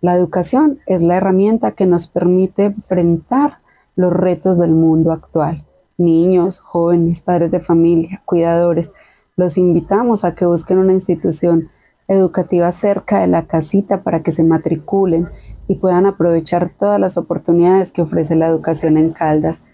[0.00, 3.58] La educación es la herramienta que nos permite enfrentar
[3.96, 5.64] los retos del mundo actual.
[5.96, 8.92] Niños, jóvenes, padres de familia, cuidadores,
[9.34, 11.70] los invitamos a que busquen una institución
[12.06, 15.28] educativa cerca de la casita para que se matriculen
[15.66, 19.64] y puedan aprovechar todas las oportunidades que ofrece la educación en Caldas.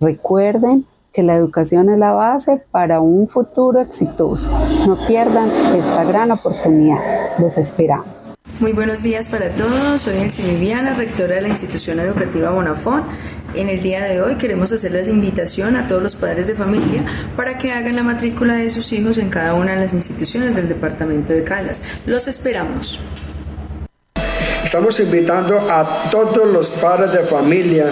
[0.00, 4.50] Recuerden que la educación es la base para un futuro exitoso.
[4.86, 7.00] No pierdan esta gran oportunidad.
[7.38, 8.37] Los esperamos.
[8.60, 10.02] Muy buenos días para todos.
[10.02, 13.04] Soy Elsie Viviana, rectora de la institución educativa Bonafón.
[13.54, 17.04] En el día de hoy queremos hacerles la invitación a todos los padres de familia
[17.36, 20.68] para que hagan la matrícula de sus hijos en cada una de las instituciones del
[20.68, 21.82] departamento de Caldas.
[22.04, 22.98] Los esperamos.
[24.64, 27.86] Estamos invitando a todos los padres de familia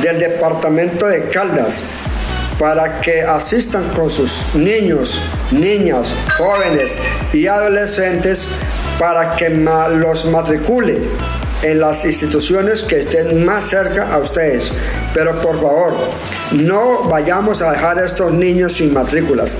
[0.00, 1.86] del departamento de Caldas
[2.56, 6.98] para que asistan con sus niños, niñas, jóvenes
[7.32, 8.46] y adolescentes
[8.98, 11.00] para que los matricule
[11.62, 14.72] en las instituciones que estén más cerca a ustedes.
[15.12, 15.94] Pero por favor,
[16.52, 19.58] no vayamos a dejar a estos niños sin matrículas.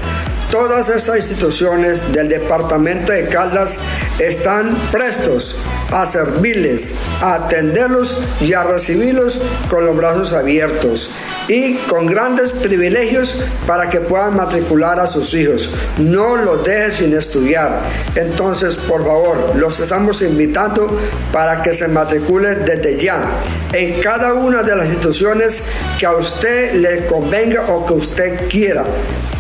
[0.55, 3.81] Todas estas instituciones del departamento de Caldas
[4.21, 5.57] están prestos
[5.91, 11.11] a servirles, a atenderlos y a recibirlos con los brazos abiertos
[11.49, 15.75] y con grandes privilegios para que puedan matricular a sus hijos.
[15.99, 17.81] No los deje sin estudiar.
[18.15, 21.01] Entonces, por favor, los estamos invitando
[21.33, 23.27] para que se matricule desde ya
[23.73, 25.65] en cada una de las instituciones
[25.99, 28.85] que a usted le convenga o que usted quiera.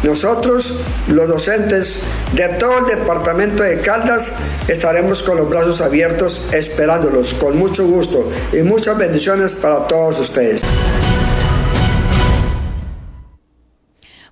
[0.02, 2.02] Nosotros, los docentes
[2.32, 4.38] de todo el departamento de Caldas,
[4.68, 10.62] estaremos con los brazos abiertos esperándolos con mucho gusto y muchas bendiciones para todos ustedes.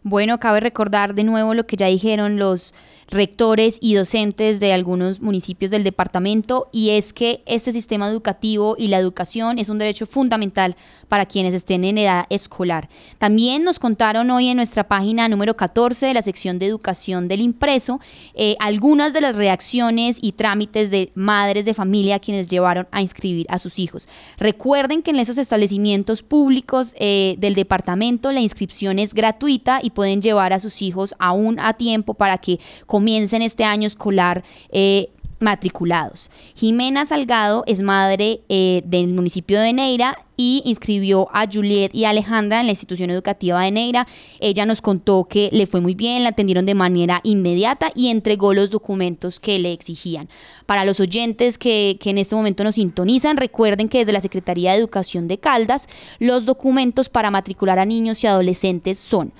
[0.02, 2.74] Bueno, cabe recordar de nuevo lo que ya dijeron los
[3.08, 8.88] rectores y docentes de algunos municipios del departamento y es que este sistema educativo y
[8.88, 10.76] la educación es un derecho fundamental
[11.08, 12.88] para quienes estén en edad escolar.
[13.18, 17.40] También nos contaron hoy en nuestra página número 14 de la sección de educación del
[17.40, 18.00] impreso
[18.34, 23.46] eh, algunas de las reacciones y trámites de madres de familia quienes llevaron a inscribir
[23.50, 24.08] a sus hijos.
[24.38, 30.22] Recuerden que en esos establecimientos públicos eh, del departamento la inscripción es gratuita y pueden
[30.22, 32.58] llevar a sus hijos aún a tiempo para que
[33.02, 34.44] comiencen este año escolar.
[34.70, 35.08] Eh,
[35.40, 36.30] matriculados.
[36.54, 42.60] Jimena Salgado es madre eh, del municipio de Neira y inscribió a Juliet y Alejandra
[42.60, 44.06] en la institución educativa de Neira.
[44.38, 48.54] Ella nos contó que le fue muy bien, la atendieron de manera inmediata y entregó
[48.54, 50.28] los documentos que le exigían.
[50.64, 54.70] Para los oyentes que, que en este momento nos sintonizan, recuerden que desde la Secretaría
[54.70, 55.88] de Educación de Caldas,
[56.20, 59.32] los documentos para matricular a niños y adolescentes son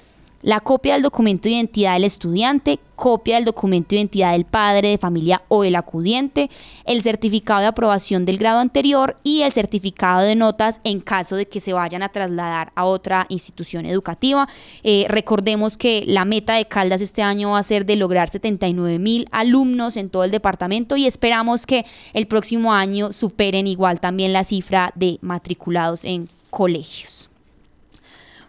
[0.43, 4.89] la copia del documento de identidad del estudiante, copia del documento de identidad del padre
[4.89, 6.51] de familia o el acudiente,
[6.85, 11.47] el certificado de aprobación del grado anterior y el certificado de notas en caso de
[11.47, 14.49] que se vayan a trasladar a otra institución educativa.
[14.83, 18.99] Eh, recordemos que la meta de Caldas este año va a ser de lograr 79
[18.99, 24.33] mil alumnos en todo el departamento y esperamos que el próximo año superen igual también
[24.33, 27.32] la cifra de matriculados en colegios.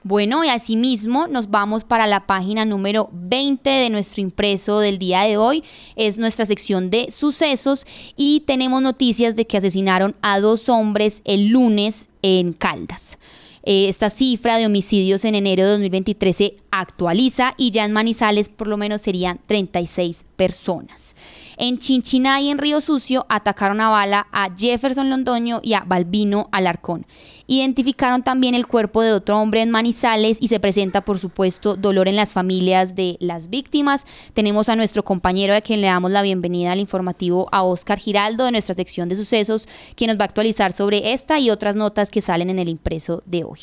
[0.06, 5.22] Bueno, y asimismo nos vamos para la página número 20 de nuestro impreso del día
[5.22, 5.64] de hoy.
[5.96, 7.86] Es nuestra sección de sucesos
[8.18, 13.18] y tenemos noticias de que asesinaron a dos hombres el lunes en Caldas.
[13.66, 18.50] Eh, esta cifra de homicidios en enero de 2023 se actualiza y ya en Manizales
[18.50, 21.16] por lo menos serían 36 personas.
[21.56, 26.50] En Chinchiná y en Río Sucio atacaron a bala a Jefferson Londoño y a Balbino
[26.52, 27.06] Alarcón.
[27.48, 32.08] Identificaron también el cuerpo de otro hombre en Manizales y se presenta, por supuesto, dolor
[32.08, 34.06] en las familias de las víctimas.
[34.34, 38.46] Tenemos a nuestro compañero, a quien le damos la bienvenida al informativo, a Oscar Giraldo,
[38.46, 42.12] de nuestra sección de sucesos, quien nos va a actualizar sobre esta y otras notas
[42.12, 43.60] que salen en el impreso de hoy.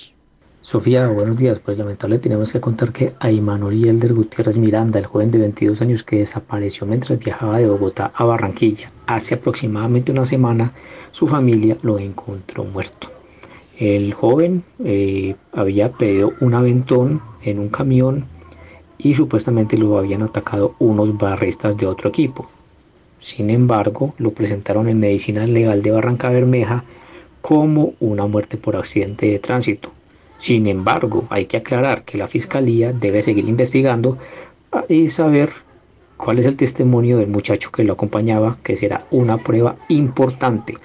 [0.63, 1.59] Sofía, buenos días.
[1.59, 5.81] Pues lamentable tenemos que contar que a Imanol Elder Gutiérrez Miranda, el joven de 22
[5.81, 10.75] años que desapareció mientras viajaba de Bogotá a Barranquilla hace aproximadamente una semana,
[11.13, 13.20] su familia lo encontró muerto.
[13.81, 18.27] El joven eh, había pedido un aventón en un camión
[18.99, 22.47] y supuestamente lo habían atacado unos barristas de otro equipo.
[23.21, 26.85] Sin embargo, lo presentaron en Medicina Legal de Barranca Bermeja
[27.41, 29.91] como una muerte por accidente de tránsito.
[30.37, 34.19] Sin embargo, hay que aclarar que la Fiscalía debe seguir investigando
[34.91, 35.53] y saber
[36.19, 40.77] cuál es el testimonio del muchacho que lo acompañaba, que será una prueba importante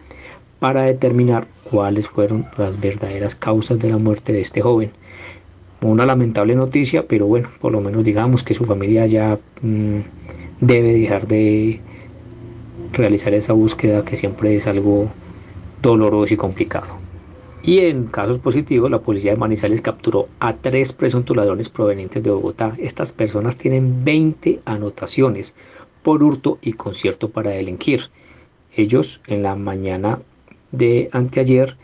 [0.59, 4.91] para determinar cuáles fueron las verdaderas causas de la muerte de este joven.
[5.81, 9.99] Una lamentable noticia, pero bueno, por lo menos digamos que su familia ya mm,
[10.61, 11.81] debe dejar de
[12.93, 15.09] realizar esa búsqueda que siempre es algo
[15.81, 17.05] doloroso y complicado.
[17.61, 22.29] Y en casos positivos, la policía de Manizales capturó a tres presuntos ladrones provenientes de
[22.29, 22.73] Bogotá.
[22.77, 25.55] Estas personas tienen 20 anotaciones
[26.03, 28.03] por hurto y concierto para delinquir.
[28.75, 30.19] Ellos en la mañana
[30.71, 31.77] de anteayer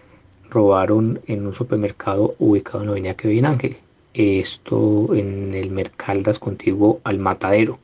[0.49, 3.77] robaron en un supermercado ubicado en la avenida Kevin Ángel.
[4.13, 7.79] Esto en el Mercaldas contiguo al matadero.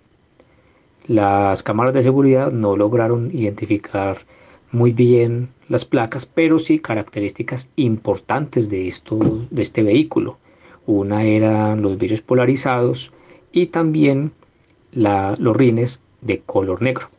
[1.08, 4.26] Las cámaras de seguridad no lograron identificar
[4.72, 10.38] muy bien las placas, pero sí características importantes de, esto, de este vehículo.
[10.86, 13.14] Una eran los vidrios polarizados
[13.54, 14.34] y también
[14.92, 17.10] la, los rines de color negro.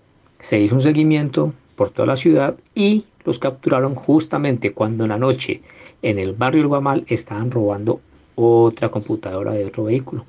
[0.41, 5.19] Se hizo un seguimiento por toda la ciudad y los capturaron justamente cuando en la
[5.19, 5.61] noche
[6.01, 8.01] en el barrio El Guamal estaban robando
[8.37, 10.25] otra computadora de otro vehículo.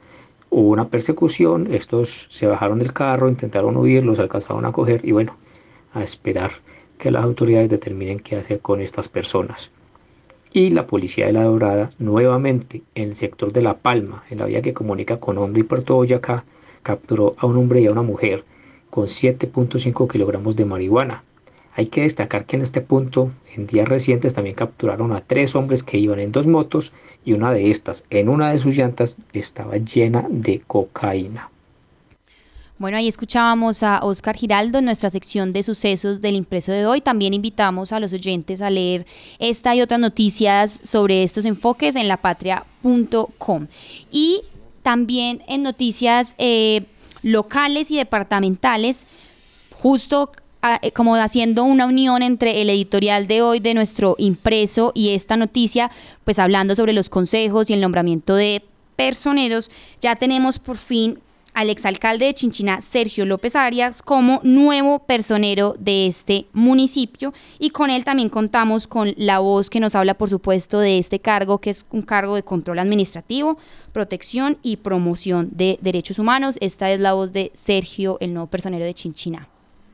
[0.49, 5.13] Hubo una persecución, estos se bajaron del carro, intentaron huir, los alcanzaron a coger y
[5.13, 5.37] bueno,
[5.93, 6.51] a esperar
[6.97, 9.71] que las autoridades determinen qué hacer con estas personas.
[10.51, 14.45] Y la policía de La Dorada, nuevamente en el sector de La Palma, en la
[14.45, 16.43] vía que comunica con Honda y Puerto Boyacá,
[16.83, 18.43] capturó a un hombre y a una mujer
[18.89, 21.23] con 7.5 kilogramos de marihuana.
[21.79, 25.81] Hay que destacar que en este punto, en días recientes, también capturaron a tres hombres
[25.81, 26.91] que iban en dos motos
[27.23, 31.49] y una de estas, en una de sus llantas, estaba llena de cocaína.
[32.79, 36.99] Bueno, ahí escuchábamos a Oscar Giraldo en nuestra sección de sucesos del impreso de hoy.
[36.99, 39.05] También invitamos a los oyentes a leer
[39.39, 43.67] esta y otras noticias sobre estos enfoques en lapatria.com.
[44.11, 44.41] Y
[44.83, 46.83] también en noticias eh,
[47.23, 49.07] locales y departamentales,
[49.81, 50.33] justo
[50.93, 55.89] como haciendo una unión entre el editorial de hoy de nuestro impreso y esta noticia,
[56.23, 58.63] pues hablando sobre los consejos y el nombramiento de
[58.95, 61.19] personeros, ya tenemos por fin
[61.53, 67.33] al exalcalde de Chinchiná, Sergio López Arias, como nuevo personero de este municipio.
[67.57, 71.19] Y con él también contamos con la voz que nos habla, por supuesto, de este
[71.19, 73.57] cargo, que es un cargo de control administrativo,
[73.91, 76.57] protección y promoción de derechos humanos.
[76.61, 79.49] Esta es la voz de Sergio, el nuevo personero de Chinchiná.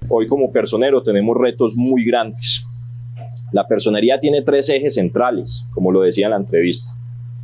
[0.10, 2.66] Hoy como personero tenemos retos muy grandes.
[3.52, 6.92] La personería tiene tres ejes centrales, como lo decía en la entrevista.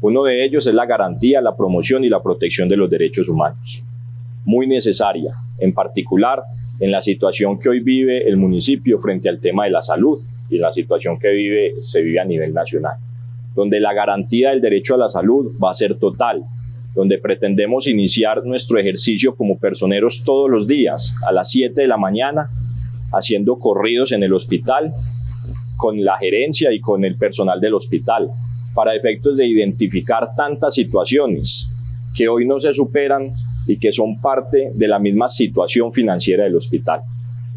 [0.01, 3.84] Uno de ellos es la garantía, la promoción y la protección de los derechos humanos
[4.45, 6.43] muy necesaria, en particular
[6.80, 10.57] en la situación que hoy vive el municipio frente al tema de la salud y
[10.57, 12.97] la situación que vive, se vive a nivel nacional,
[13.55, 16.43] donde la garantía del derecho a la salud va a ser total,
[16.93, 21.97] donde pretendemos iniciar nuestro ejercicio como personeros todos los días a las 7 de la
[21.97, 22.47] mañana,
[23.13, 24.91] haciendo corridos en el hospital
[25.77, 28.27] con la gerencia y con el personal del hospital,
[28.75, 31.67] para efectos de identificar tantas situaciones
[32.15, 33.27] que hoy no se superan
[33.67, 37.01] y que son parte de la misma situación financiera del hospital.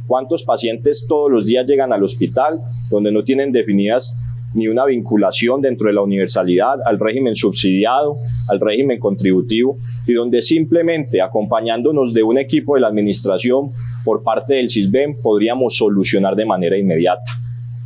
[0.06, 2.58] ¿Cuántos pacientes todos los días llegan al hospital
[2.90, 8.16] donde no tienen definidas ni una vinculación dentro de la universalidad al régimen subsidiado,
[8.48, 9.76] al régimen contributivo,
[10.06, 13.70] y donde simplemente acompañándonos de un equipo de la administración
[14.04, 17.24] por parte del CISBEN podríamos solucionar de manera inmediata?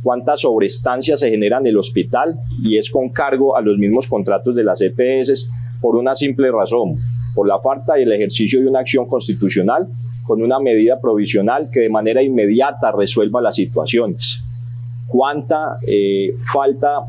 [0.03, 4.55] cuántas sobrestancias se generan en el hospital y es con cargo a los mismos contratos
[4.55, 6.93] de las EPS por una simple razón,
[7.35, 9.87] por la falta del ejercicio de una acción constitucional
[10.25, 14.48] con una medida provisional que de manera inmediata resuelva las situaciones.
[15.09, 17.03] Cuánta eh, falta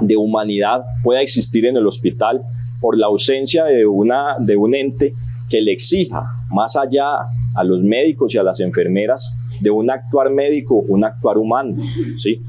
[0.00, 2.40] de humanidad pueda existir en el hospital
[2.80, 5.12] por la ausencia de, una, de un ente
[5.48, 7.18] que le exija más allá
[7.56, 11.74] a los médicos y a las enfermeras de un actuar médico, un actuar humano,
[12.18, 12.40] ¿sí?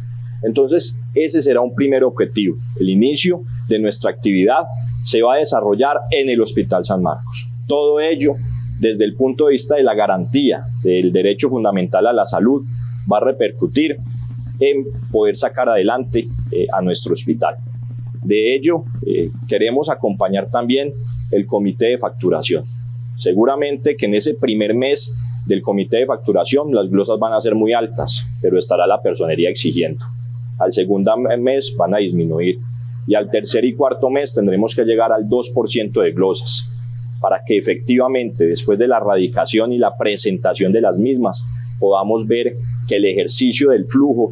[0.44, 2.56] Entonces, ese será un primer objetivo.
[2.80, 4.64] El inicio de nuestra actividad
[5.04, 7.48] se va a desarrollar en el Hospital San Marcos.
[7.68, 8.34] Todo ello
[8.80, 12.64] desde el punto de vista de la garantía del derecho fundamental a la salud
[13.12, 13.96] va a repercutir
[14.60, 17.56] en poder sacar adelante eh, a nuestro hospital.
[18.24, 20.92] De ello, eh, queremos acompañar también
[21.32, 22.64] el comité de facturación.
[23.18, 27.56] Seguramente que en ese primer mes del comité de facturación, las glosas van a ser
[27.56, 30.04] muy altas, pero estará la personería exigiendo.
[30.58, 32.58] Al segundo mes van a disminuir
[33.08, 36.72] y al tercer y cuarto mes tendremos que llegar al 2% de glosas
[37.22, 41.44] para que efectivamente después de la radicación y la presentación de las mismas
[41.80, 42.54] podamos ver
[42.88, 44.32] que el ejercicio del flujo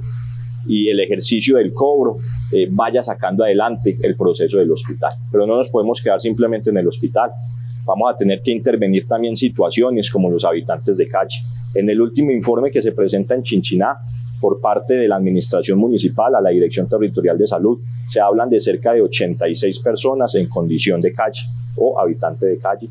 [0.68, 2.16] y el ejercicio del cobro
[2.54, 5.12] eh, vaya sacando adelante el proceso del hospital.
[5.32, 7.32] Pero no nos podemos quedar simplemente en el hospital
[7.86, 11.38] vamos a tener que intervenir también situaciones como los habitantes de calle.
[11.76, 13.98] En el último informe que se presenta en Chinchiná
[14.40, 17.80] por parte de la Administración Municipal a la Dirección Territorial de Salud,
[18.10, 21.42] se hablan de cerca de 86 personas en condición de calle
[21.78, 22.90] o habitante de calle.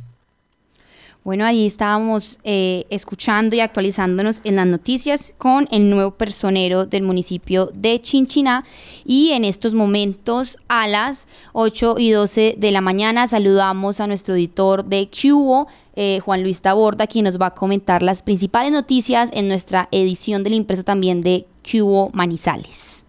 [1.24, 7.05] Bueno, ahí estábamos eh, escuchando y actualizándonos en las noticias con el nuevo personero del
[7.05, 8.65] municipio de Chinchiná
[9.05, 14.35] y en estos momentos a las 8 y 12 de la mañana saludamos a nuestro
[14.35, 19.31] editor de Cubo, eh, Juan Luis Taborda, quien nos va a comentar las principales noticias
[19.32, 23.05] en nuestra edición del impreso también de Cubo Manizales.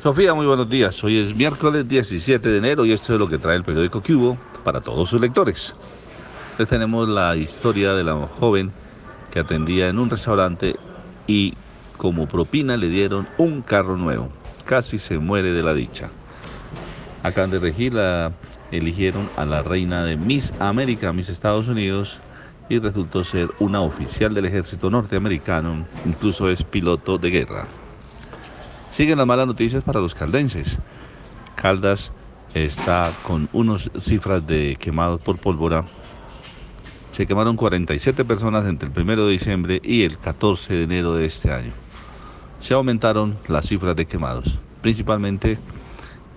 [0.00, 1.02] Sofía, muy buenos días.
[1.02, 4.38] Hoy es miércoles 17 de enero y esto es lo que trae el periódico Cubo
[4.62, 5.74] para todos sus lectores.
[6.64, 8.72] Tenemos la historia de la joven
[9.30, 10.74] que atendía en un restaurante
[11.26, 11.52] y
[11.98, 14.30] como propina le dieron un carro nuevo.
[14.64, 16.10] Casi se muere de la dicha.
[17.22, 18.32] Acá de Regir la
[18.72, 22.20] eligieron a la reina de Miss América, Miss Estados Unidos,
[22.70, 27.68] y resultó ser una oficial del ejército norteamericano, incluso es piloto de guerra.
[28.90, 30.78] Siguen las malas noticias para los caldenses.
[31.54, 32.12] Caldas
[32.54, 35.84] está con unas cifras de quemados por pólvora
[37.16, 41.24] se quemaron 47 personas entre el 1 de diciembre y el 14 de enero de
[41.24, 41.72] este año.
[42.60, 45.58] Se aumentaron las cifras de quemados, principalmente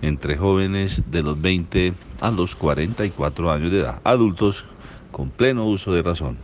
[0.01, 4.64] entre jóvenes de los 20 a los 44 años de edad, adultos
[5.11, 6.38] con pleno uso de razón.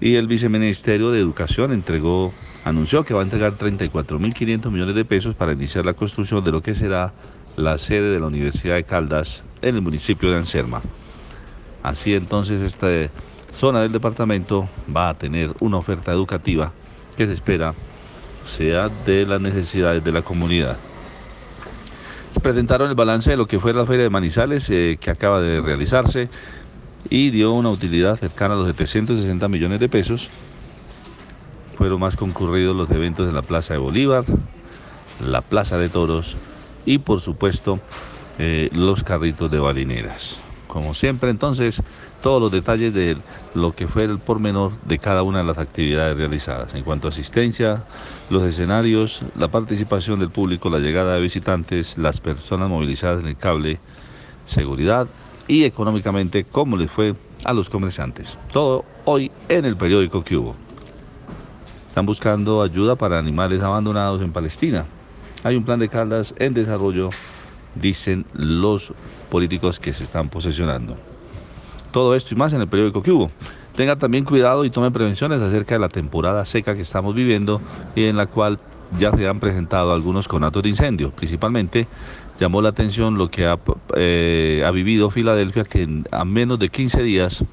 [0.00, 2.32] Y el viceministerio de Educación entregó,
[2.64, 6.62] anunció que va a entregar 34.500 millones de pesos para iniciar la construcción de lo
[6.62, 7.12] que será
[7.56, 10.82] la sede de la Universidad de Caldas en el municipio de Anserma.
[11.86, 12.88] Así entonces esta
[13.54, 16.72] zona del departamento va a tener una oferta educativa
[17.16, 17.74] que se espera
[18.44, 20.76] sea de las necesidades de la comunidad.
[22.42, 25.60] Presentaron el balance de lo que fue la feria de Manizales eh, que acaba de
[25.60, 26.28] realizarse
[27.08, 30.28] y dio una utilidad cercana a los 760 millones de pesos.
[31.78, 34.24] Fueron más concurridos los eventos de la Plaza de Bolívar,
[35.24, 36.36] la Plaza de Toros
[36.84, 37.78] y por supuesto
[38.40, 40.40] eh, los carritos de balineras
[40.76, 41.82] como siempre entonces
[42.20, 43.16] todos los detalles de
[43.54, 47.10] lo que fue el pormenor de cada una de las actividades realizadas en cuanto a
[47.12, 47.84] asistencia,
[48.28, 53.38] los escenarios, la participación del público, la llegada de visitantes, las personas movilizadas en el
[53.38, 53.80] cable,
[54.44, 55.08] seguridad
[55.48, 57.14] y económicamente cómo les fue
[57.46, 58.38] a los comerciantes.
[58.52, 60.56] Todo hoy en el periódico que hubo.
[61.88, 64.84] Están buscando ayuda para animales abandonados en Palestina.
[65.42, 67.08] Hay un plan de Caldas en desarrollo
[67.80, 68.92] dicen los
[69.30, 70.96] políticos que se están posesionando.
[71.92, 73.30] Todo esto y más en el periódico que hubo.
[73.74, 77.60] Tenga también cuidado y tome prevenciones acerca de la temporada seca que estamos viviendo
[77.94, 78.58] y en la cual
[78.98, 81.10] ya se han presentado algunos conatos de incendio.
[81.10, 81.86] Principalmente
[82.38, 83.58] llamó la atención lo que ha,
[83.94, 87.44] eh, ha vivido Filadelfia, que a menos de 15 días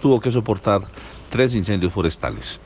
[0.00, 0.82] tuvo que soportar
[1.30, 2.60] tres incendios forestales.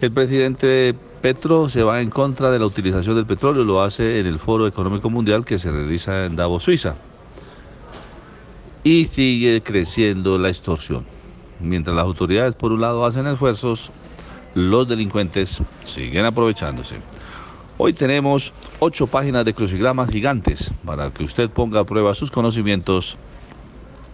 [0.00, 4.26] El presidente Petro se va en contra de la utilización del petróleo, lo hace en
[4.26, 6.96] el Foro Económico Mundial que se realiza en Davos, Suiza.
[8.82, 11.06] y sigue creciendo la extorsión.
[11.60, 13.90] Mientras las autoridades por un lado hacen esfuerzos,
[14.54, 16.96] los delincuentes siguen aprovechándose.
[17.78, 23.16] Hoy tenemos ocho páginas de crucigramas gigantes para que usted ponga a prueba sus conocimientos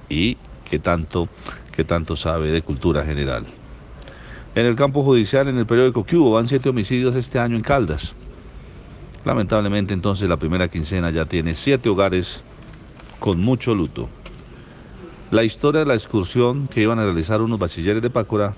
[0.08, 1.28] y qué tanto,
[1.72, 3.46] qué tanto sabe de cultura general.
[4.56, 8.14] En el campo judicial, en el periódico Cubo, van siete homicidios este año en Caldas.
[9.24, 12.42] Lamentablemente entonces la primera quincena ya tiene siete hogares
[13.20, 14.08] con mucho luto.
[15.30, 18.54] La historia de la excursión que iban a realizar unos bachilleres de Pácora,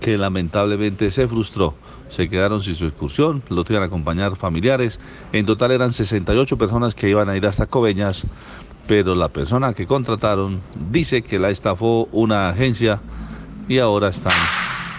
[0.00, 1.74] que lamentablemente se frustró.
[2.10, 5.00] Se quedaron sin su excursión, los iban a acompañar familiares.
[5.32, 8.24] En total eran 68 personas que iban a ir hasta Coveñas,
[8.86, 13.00] pero la persona que contrataron dice que la estafó una agencia
[13.68, 14.32] y ahora están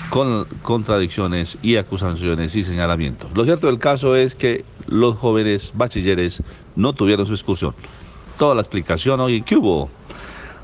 [0.10, 3.30] con contradicciones y acusaciones y señalamientos.
[3.36, 6.42] Lo cierto del caso es que los jóvenes bachilleres
[6.76, 7.76] no tuvieron su excursión.
[8.38, 9.90] Toda la explicación hoy en hubo.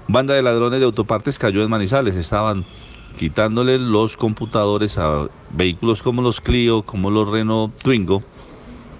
[0.08, 2.16] Banda de ladrones de autopartes cayó en Manizales.
[2.16, 2.66] Estaban
[3.18, 8.24] quitándole los computadores a vehículos como los Clio, como los Renault Twingo,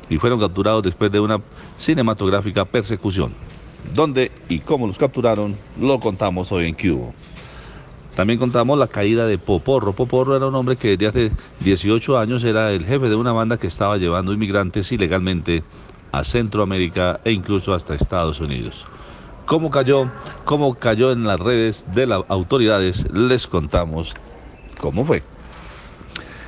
[0.10, 1.42] y fueron capturados después de una
[1.78, 3.34] cinematográfica persecución.
[3.94, 5.56] ¿Dónde y cómo los capturaron?
[5.80, 7.14] Lo contamos hoy en Cubo.
[8.16, 9.94] También contamos la caída de Poporro.
[9.94, 13.58] Poporro era un hombre que desde hace 18 años era el jefe de una banda
[13.58, 15.64] que estaba llevando inmigrantes ilegalmente
[16.14, 18.86] a Centroamérica e incluso hasta Estados Unidos.
[19.46, 20.10] ¿Cómo cayó?
[20.46, 23.06] ¿Cómo cayó en las redes de las autoridades?
[23.12, 24.14] Les contamos
[24.80, 25.22] cómo fue.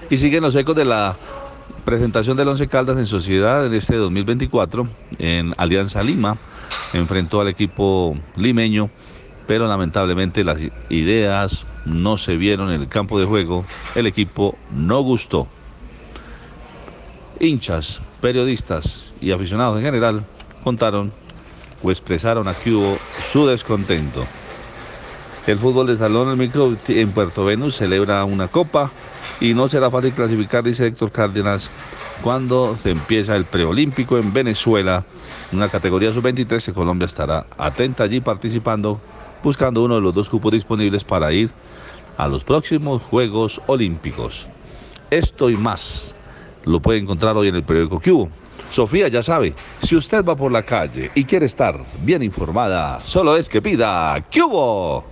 [0.10, 1.18] Y siguen los ecos de la
[1.84, 4.88] presentación del Once Caldas en Sociedad en este 2024
[5.20, 6.38] en Alianza Lima.
[6.94, 8.90] Enfrentó al equipo limeño
[9.48, 10.60] pero lamentablemente las
[10.90, 13.66] ideas no se vieron en el campo de juego,
[13.96, 15.48] el equipo no gustó.
[17.40, 20.24] Hinchas, periodistas y aficionados en general
[20.64, 21.12] contaron
[21.82, 22.98] o expresaron aquí hubo
[23.32, 24.26] su descontento.
[25.46, 28.92] El fútbol de salón micro en Puerto Venus celebra una copa
[29.40, 31.70] y no será fácil clasificar, dice Héctor Cárdenas,
[32.22, 35.06] cuando se empieza el preolímpico en Venezuela,
[35.54, 39.00] una categoría sub-23 Colombia estará atenta allí participando
[39.44, 41.50] buscando uno de los dos cupos disponibles para ir
[42.18, 44.48] a los próximos Juegos Olímpicos.
[45.10, 46.16] Esto y más
[46.66, 48.30] lo puede encontrar hoy en el periódico Cubo.
[48.72, 53.38] Sofía ya sabe, si usted va por la calle y quiere estar bien informada, solo
[53.38, 55.06] es que pida Cubo.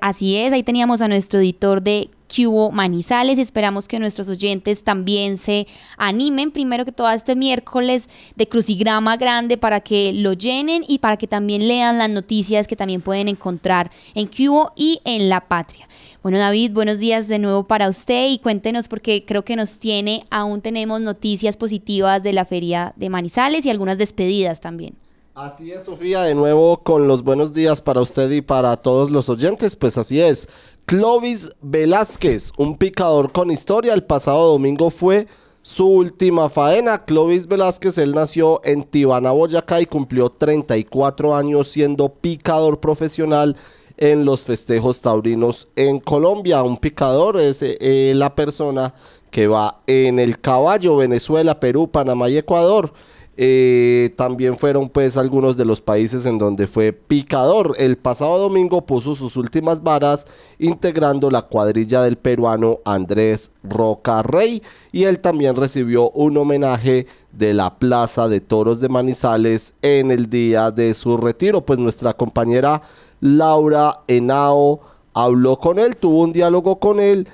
[0.00, 3.38] Así es, ahí teníamos a nuestro editor de Cubo Manizales.
[3.38, 9.56] Esperamos que nuestros oyentes también se animen, primero que todo, este miércoles de crucigrama grande
[9.56, 13.90] para que lo llenen y para que también lean las noticias que también pueden encontrar
[14.14, 15.88] en Cubo y en La Patria.
[16.22, 20.26] Bueno, David, buenos días de nuevo para usted y cuéntenos porque creo que nos tiene,
[20.30, 24.94] aún tenemos noticias positivas de la feria de Manizales y algunas despedidas también.
[25.40, 29.28] Así es, Sofía, de nuevo con los buenos días para usted y para todos los
[29.28, 29.76] oyentes.
[29.76, 30.48] Pues así es,
[30.84, 35.28] Clovis Velázquez, un picador con historia, el pasado domingo fue
[35.62, 37.04] su última faena.
[37.04, 43.54] Clovis Velázquez, él nació en Tibana, Boyacá y cumplió 34 años siendo picador profesional
[43.96, 46.64] en los festejos taurinos en Colombia.
[46.64, 48.92] Un picador es eh, la persona
[49.30, 52.92] que va en el caballo Venezuela, Perú, Panamá y Ecuador.
[53.40, 57.76] Eh, también fueron pues algunos de los países en donde fue picador.
[57.78, 60.26] El pasado domingo puso sus últimas varas
[60.58, 64.60] integrando la cuadrilla del peruano Andrés Roca Rey
[64.90, 70.28] y él también recibió un homenaje de la Plaza de Toros de Manizales en el
[70.28, 71.64] día de su retiro.
[71.64, 72.82] Pues nuestra compañera
[73.20, 74.80] Laura Henao
[75.14, 77.28] habló con él, tuvo un diálogo con él.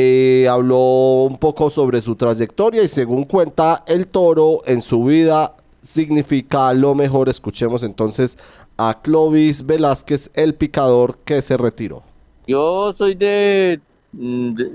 [0.00, 5.56] Eh, habló un poco sobre su trayectoria y según cuenta el toro en su vida
[5.82, 7.28] significa lo mejor.
[7.28, 8.38] Escuchemos entonces
[8.76, 12.04] a Clovis Velázquez, el picador que se retiró.
[12.46, 13.80] Yo soy de,
[14.12, 14.70] de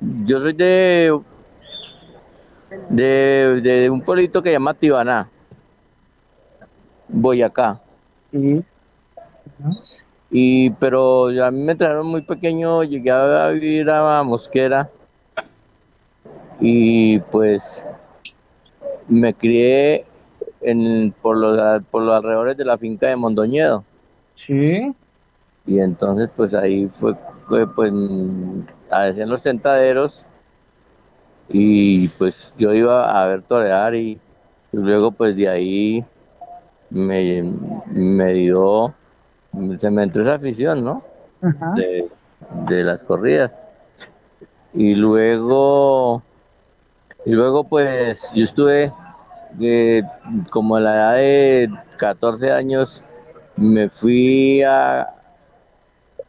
[0.00, 1.20] yo soy de,
[2.88, 5.28] de, de un pueblito que se llama Tibaná,
[7.06, 7.82] Boyacá.
[10.30, 14.90] Y, pero a mí me trajeron muy pequeño, llegué a vivir a Mosquera
[16.60, 17.84] y pues
[19.08, 20.04] me crié
[20.60, 23.84] en, por, los, por los alrededores de la finca de Mondoñedo.
[24.34, 24.94] Sí.
[25.66, 27.14] Y entonces pues ahí fue,
[27.74, 30.24] pues en los tentaderos
[31.48, 34.20] y pues yo iba a ver torear y,
[34.72, 36.04] y luego pues de ahí
[36.90, 37.42] me,
[37.86, 38.94] me dio
[39.78, 41.02] se me entró esa afición, ¿no?
[41.74, 42.08] De,
[42.66, 43.58] de, las corridas.
[44.72, 46.22] Y luego,
[47.24, 48.92] y luego pues yo estuve
[49.60, 50.02] eh,
[50.50, 53.02] como a la edad de 14 años,
[53.56, 55.06] me fui a,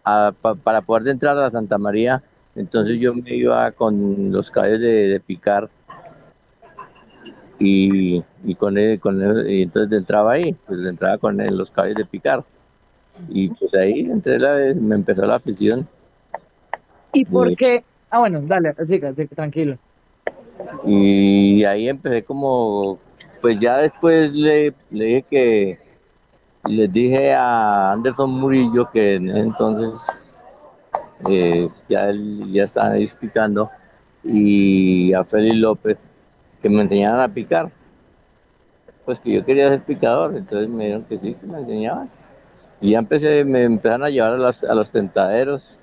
[0.03, 2.23] a- pa- para poder entrar a Santa María,
[2.55, 5.69] entonces yo me iba con los caballos de, de picar
[7.59, 11.69] y, y con él, con él- y entonces entraba ahí, pues entraba con él, los
[11.71, 12.43] caballos de picar.
[13.27, 15.87] Y pues ahí entré la, me empezó la afición.
[17.13, 17.83] ¿Y por qué?
[18.09, 19.77] Ah, bueno, dale, siga, siga, tranquilo.
[20.85, 22.99] Y ahí empecé como,
[23.41, 25.79] pues ya después le, le dije que,
[26.65, 30.35] les dije a Anderson Murillo que en ese entonces
[31.29, 33.69] eh, ya, él- ya estaban ahí picando
[34.23, 36.07] y a Félix López
[36.61, 37.71] que me enseñaran a picar.
[39.05, 42.09] Pues que yo quería ser picador, entonces me dijeron que sí, que me enseñaban.
[42.81, 45.77] Y ya empecé, me empezaron a llevar a, las- a los tentaderos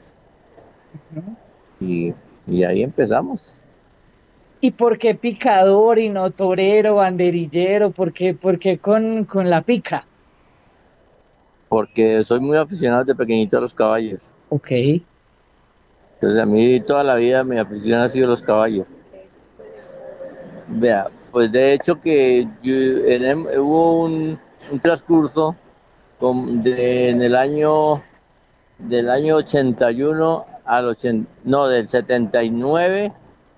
[1.81, 2.15] y,
[2.47, 3.63] y ahí empezamos.
[4.61, 7.91] ¿Y por qué picador y no torero, banderillero?
[7.91, 10.07] ¿Por qué, por qué con, con la pica?
[11.69, 14.31] porque soy muy aficionado desde pequeñito a los caballos.
[14.51, 14.71] Ok.
[16.15, 19.01] Entonces a mí toda la vida mi afición ha sido los caballos.
[20.69, 24.39] Vea, pues de hecho que yo- en hubo un,
[24.73, 25.57] un transcurso
[26.21, 28.03] de- en el año
[28.79, 33.13] del año 81 al 80, no, del 79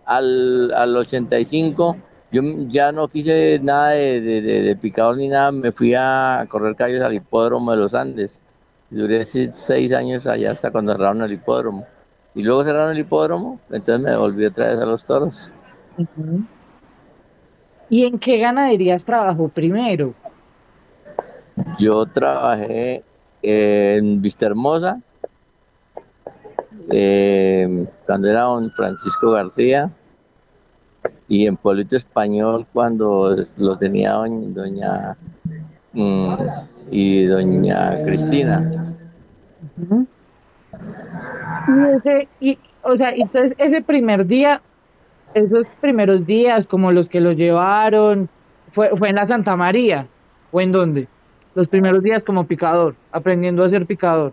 [0.04, 1.96] al, al 85,
[2.30, 6.76] yo ya no quise nada de, de- de- picador ni nada, me fui a correr
[6.76, 8.42] calles al hipódromo de los Andes.
[8.90, 11.86] Duré se- seis años allá hasta cuando cerraron el hipódromo.
[12.34, 15.50] Y luego cerraron el hipódromo, entonces me volví otra vez a los toros.
[17.90, 20.14] ¿Y en qué ganaderías trabajó primero?
[21.78, 23.02] Yo trabajé
[23.42, 25.00] en Vista Hermosa,
[26.90, 29.90] eh, cuando era don Francisco García,
[31.28, 35.16] y en Pueblito Español cuando lo tenía doña,
[35.92, 36.34] mm,
[36.90, 38.70] y doña Cristina.
[41.68, 44.62] Y ese, y, o sea, entonces ese primer día,
[45.34, 48.28] esos primeros días, como los que lo llevaron,
[48.70, 50.06] fue, fue en la Santa María,
[50.50, 51.08] ¿o en dónde?
[51.58, 54.32] Los primeros días como picador, aprendiendo a ser picador.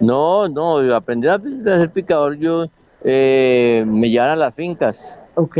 [0.00, 2.66] No, no, yo aprendí a ser picador, yo
[3.04, 5.20] eh, me llevan a las fincas.
[5.36, 5.56] Ok.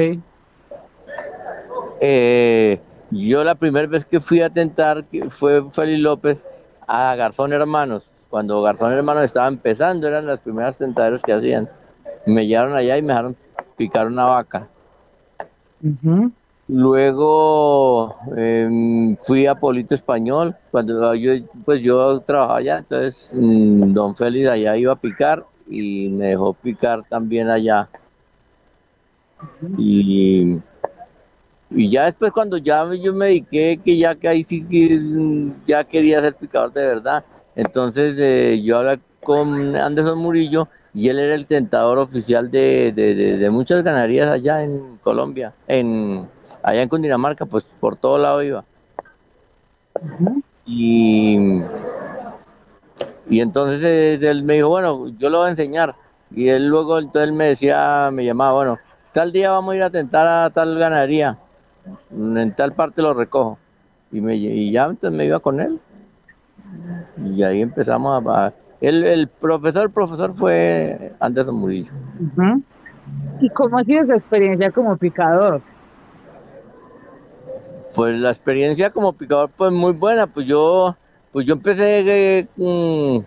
[2.01, 2.81] Eh,
[3.13, 6.45] yo la primera vez que fui a tentar fue Félix López
[6.89, 8.11] a Garzón Hermanos.
[8.29, 11.71] Cuando Garzón Hermanos estaba empezando, eran las primeras tentaderos que hacían.
[12.27, 13.37] Me llevaron allá y me dejaron
[13.77, 14.67] picar una vaca.
[16.69, 21.33] Luego em, fui a Polito Español, cuando yo,
[21.65, 26.55] pues yo trabajaba allá, entonces mm, don Félix allá iba a picar y me dejó
[26.55, 27.89] picar también allá.
[29.79, 30.59] Y,
[31.71, 35.67] y ya después cuando ya yo me dediqué, que ya que ahí sí que mm,
[35.67, 37.25] ya quería ser picador de verdad,
[37.55, 43.15] entonces eh, yo hablé con Anderson Murillo y él era el tentador oficial de, de-
[43.15, 46.27] de- de muchas ganaderías allá en Colombia, en
[46.67, 48.65] allá en Cundinamarca, pues por todo lado iba.
[50.67, 51.39] Y,
[53.29, 55.95] y entonces eh, él me dijo, bueno, yo lo voy a enseñar.
[56.33, 58.79] Y él luego entonces él me decía, me llamaba, bueno,
[59.13, 61.39] tal día vamos a ir a tentar a tal ganadería,
[62.11, 63.59] en tal parte lo recojo.
[64.11, 65.79] Y, me, y ya entonces me iba con él.
[67.25, 68.47] Y ahí empezamos a...
[68.47, 71.91] a- el, el profesor, profesor fue Anderson Murillo.
[73.41, 75.63] ¿Y cómo ha sido esa experiencia como picador?
[77.97, 80.97] Pues la experiencia como picador pues muy buena, pues yo
[81.33, 83.19] pues yo empecé eh, mm,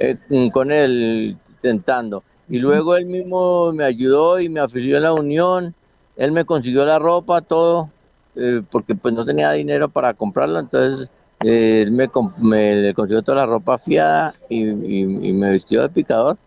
[0.00, 5.00] eh, mm, con él tentando y luego él mismo me ayudó y me afilió a
[5.00, 5.74] la unión,
[6.16, 7.90] él me consiguió la ropa, todo,
[8.36, 11.10] eh, porque pues no tenía dinero para comprarla, entonces
[11.44, 15.82] eh, él me, me le consiguió toda la ropa fiada y, y- y me vistió
[15.82, 16.38] de picador.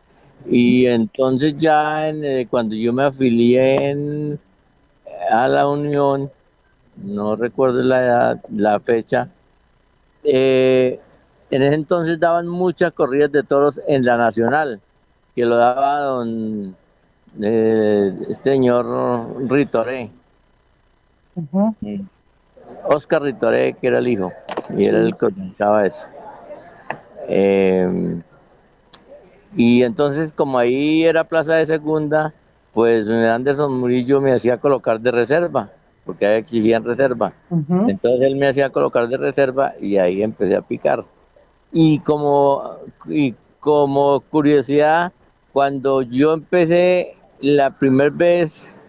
[0.49, 4.39] Y entonces ya en, cuando yo me afilié en-
[5.31, 6.31] a la unión,
[7.03, 9.29] no recuerdo la edad, la fecha.
[10.23, 10.99] eh,
[11.51, 14.81] en ese entonces daban muchas corridas de toros en la Nacional,
[15.33, 16.75] que lo daba don
[17.41, 18.85] eh, este señor
[19.49, 20.11] Ritoré,
[21.35, 21.75] Ujú.
[22.87, 24.31] Oscar Ritoré, que era el hijo,
[24.77, 26.05] y era el que organizaba eso.
[27.27, 28.21] Eh,
[29.55, 32.33] y entonces, como ahí era plaza de segunda,
[32.73, 35.71] pues Anderson Murillo me hacía colocar de reserva,
[36.09, 37.33] porque ahí exigían reserva.
[37.51, 41.05] Entonces él me hacía colocar de reserva y ahí empecé a picar.
[41.71, 42.77] Y como,
[43.07, 45.13] y como curiosidad,
[45.53, 48.81] cuando yo empecé la primera vez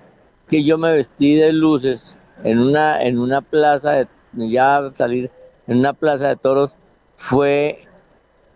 [0.48, 5.30] que yo me vestí de luces, en una, en una plaza, de, ya salir
[5.66, 6.78] en una plaza de toros,
[7.16, 7.80] fue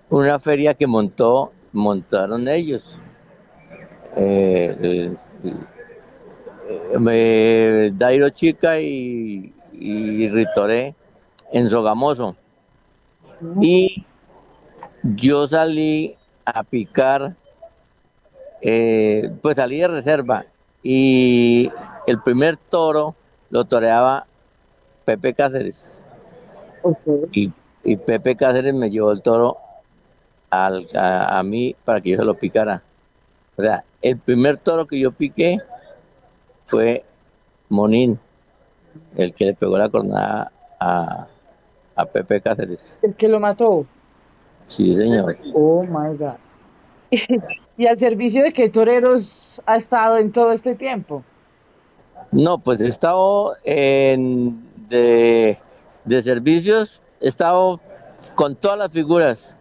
[0.08, 2.98] una feria que montó, montaron ellos.
[4.16, 5.14] Eh, eh,
[6.68, 10.94] eh, me, Dairo Chica y, y Ritoré
[11.52, 12.36] en Sogamoso.
[13.60, 14.04] Y
[15.02, 17.36] yo salí a picar,
[18.62, 20.46] eh, pues salí de reserva
[20.82, 21.70] y
[22.06, 23.14] el primer toro
[23.50, 24.26] lo toreaba
[25.04, 26.02] Pepe Cáceres.
[27.32, 29.58] Y, y Pepe Cáceres me llevó el toro
[30.50, 32.82] al- a, a mí para que yo se lo picara.
[33.56, 35.58] O sea, el primer toro que yo piqué
[36.66, 37.04] fue
[37.68, 38.18] Monín,
[39.16, 41.26] el que le pegó la cornada a,
[41.96, 42.98] a Pepe Cáceres.
[43.02, 43.86] El que lo mató.
[44.66, 45.36] Sí, señor.
[45.52, 46.36] Oh my God.
[47.76, 51.22] ¿Y al servicio de qué toreros ha estado en todo este tiempo?
[52.30, 55.58] No, pues he estado en, de,
[56.04, 57.80] de servicios, he estado
[58.34, 59.56] con todas las figuras.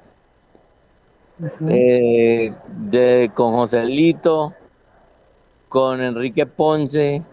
[1.67, 2.53] Eh,
[2.89, 4.53] de, con Joselito,
[5.73, 7.23] con Enrique Ponce,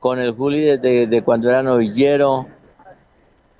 [0.00, 2.48] con el Juli desde de cuando era novillero,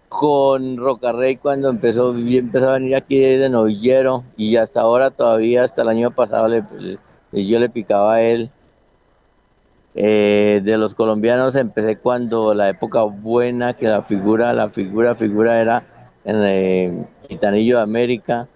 [0.08, 5.82] con Rocarrey cuando empezó, empezó a venir aquí de novillero y hasta ahora todavía, hasta
[5.82, 6.64] el año pasado le-
[7.30, 8.50] le- yo le picaba a él.
[9.94, 15.60] Eh, de los colombianos empecé cuando la época buena, que la figura, la figura, figura
[15.60, 18.48] era en el Gitanillo de América.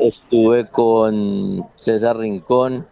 [0.00, 2.88] Estuve con César Rincón,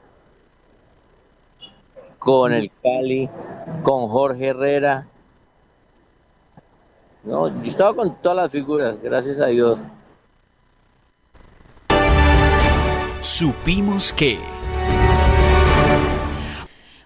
[2.25, 3.29] con el Cali,
[3.83, 5.07] con Jorge Herrera.
[7.25, 9.79] No, yo estaba con todas las figuras, gracias a Dios.
[13.21, 14.39] Supimos que.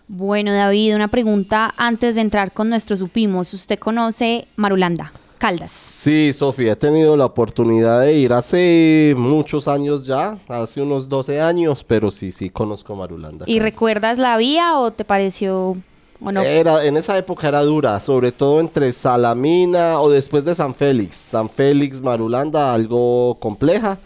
[0.09, 3.53] Bueno, David, una pregunta antes de entrar con nuestros supimos.
[3.53, 5.71] ¿Usted conoce Marulanda, Caldas?
[5.71, 11.41] Sí, Sofía, he tenido la oportunidad de ir hace muchos años ya, hace unos 12
[11.41, 13.45] años, pero sí, sí, conozco Marulanda.
[13.49, 15.77] ¿Y recuerdas la vía o te pareció
[16.21, 16.43] o no?
[16.43, 21.17] Era, en esa época era dura, sobre todo entre Salamina o después de San Félix.
[21.17, 23.99] San Félix, Marulanda, algo compleja.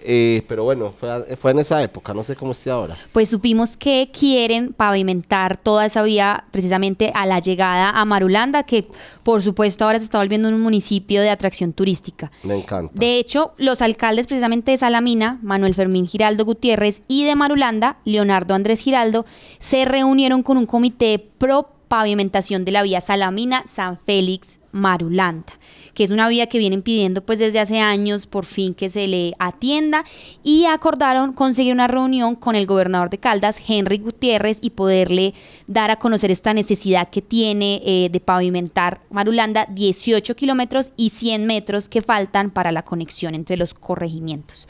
[0.00, 2.96] Eh, pero bueno, fue, fue en esa época, no sé cómo esté ahora.
[3.12, 8.86] Pues supimos que quieren pavimentar toda esa vía precisamente a la llegada a Marulanda, que
[9.22, 12.30] por supuesto ahora se está volviendo un municipio de atracción turística.
[12.42, 12.92] Me encanta.
[12.94, 18.54] De hecho, los alcaldes precisamente de Salamina, Manuel Fermín Giraldo Gutiérrez, y de Marulanda, Leonardo
[18.54, 19.26] Andrés Giraldo,
[19.58, 24.58] se reunieron con un comité pro pavimentación de la vía Salamina-San Félix.
[24.72, 25.52] Marulanda,
[25.94, 29.06] que es una vía que vienen pidiendo pues desde hace años por fin que se
[29.06, 30.04] le atienda
[30.42, 35.34] y acordaron conseguir una reunión con el gobernador de Caldas, Henry Gutiérrez, y poderle
[35.66, 41.46] dar a conocer esta necesidad que tiene eh, de pavimentar Marulanda 18 kilómetros y 100
[41.46, 44.68] metros que faltan para la conexión entre los corregimientos.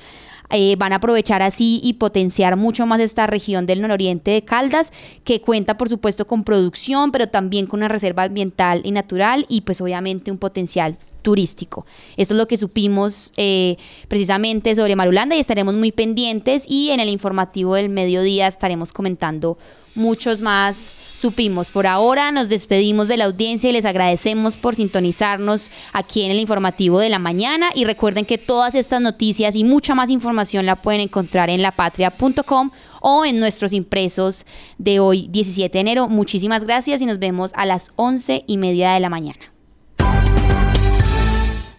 [0.51, 4.93] Eh, van a aprovechar así y potenciar mucho más esta región del nororiente de Caldas,
[5.25, 9.61] que cuenta por supuesto con producción, pero también con una reserva ambiental y natural y
[9.61, 11.85] pues obviamente un potencial turístico.
[12.17, 13.77] Esto es lo que supimos eh,
[14.09, 19.59] precisamente sobre Marulanda y estaremos muy pendientes y en el informativo del mediodía estaremos comentando
[19.95, 21.71] muchos más supimos.
[21.71, 26.39] Por ahora nos despedimos de la audiencia y les agradecemos por sintonizarnos aquí en el
[26.39, 30.77] informativo de la mañana y recuerden que todas estas noticias y mucha más información la
[30.77, 32.71] pueden encontrar en lapatria.com
[33.01, 34.47] o en nuestros impresos
[34.79, 36.09] de hoy 17 de enero.
[36.09, 39.53] Muchísimas gracias y nos vemos a las 11 y media de la mañana.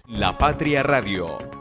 [0.08, 1.59] La Patria Radio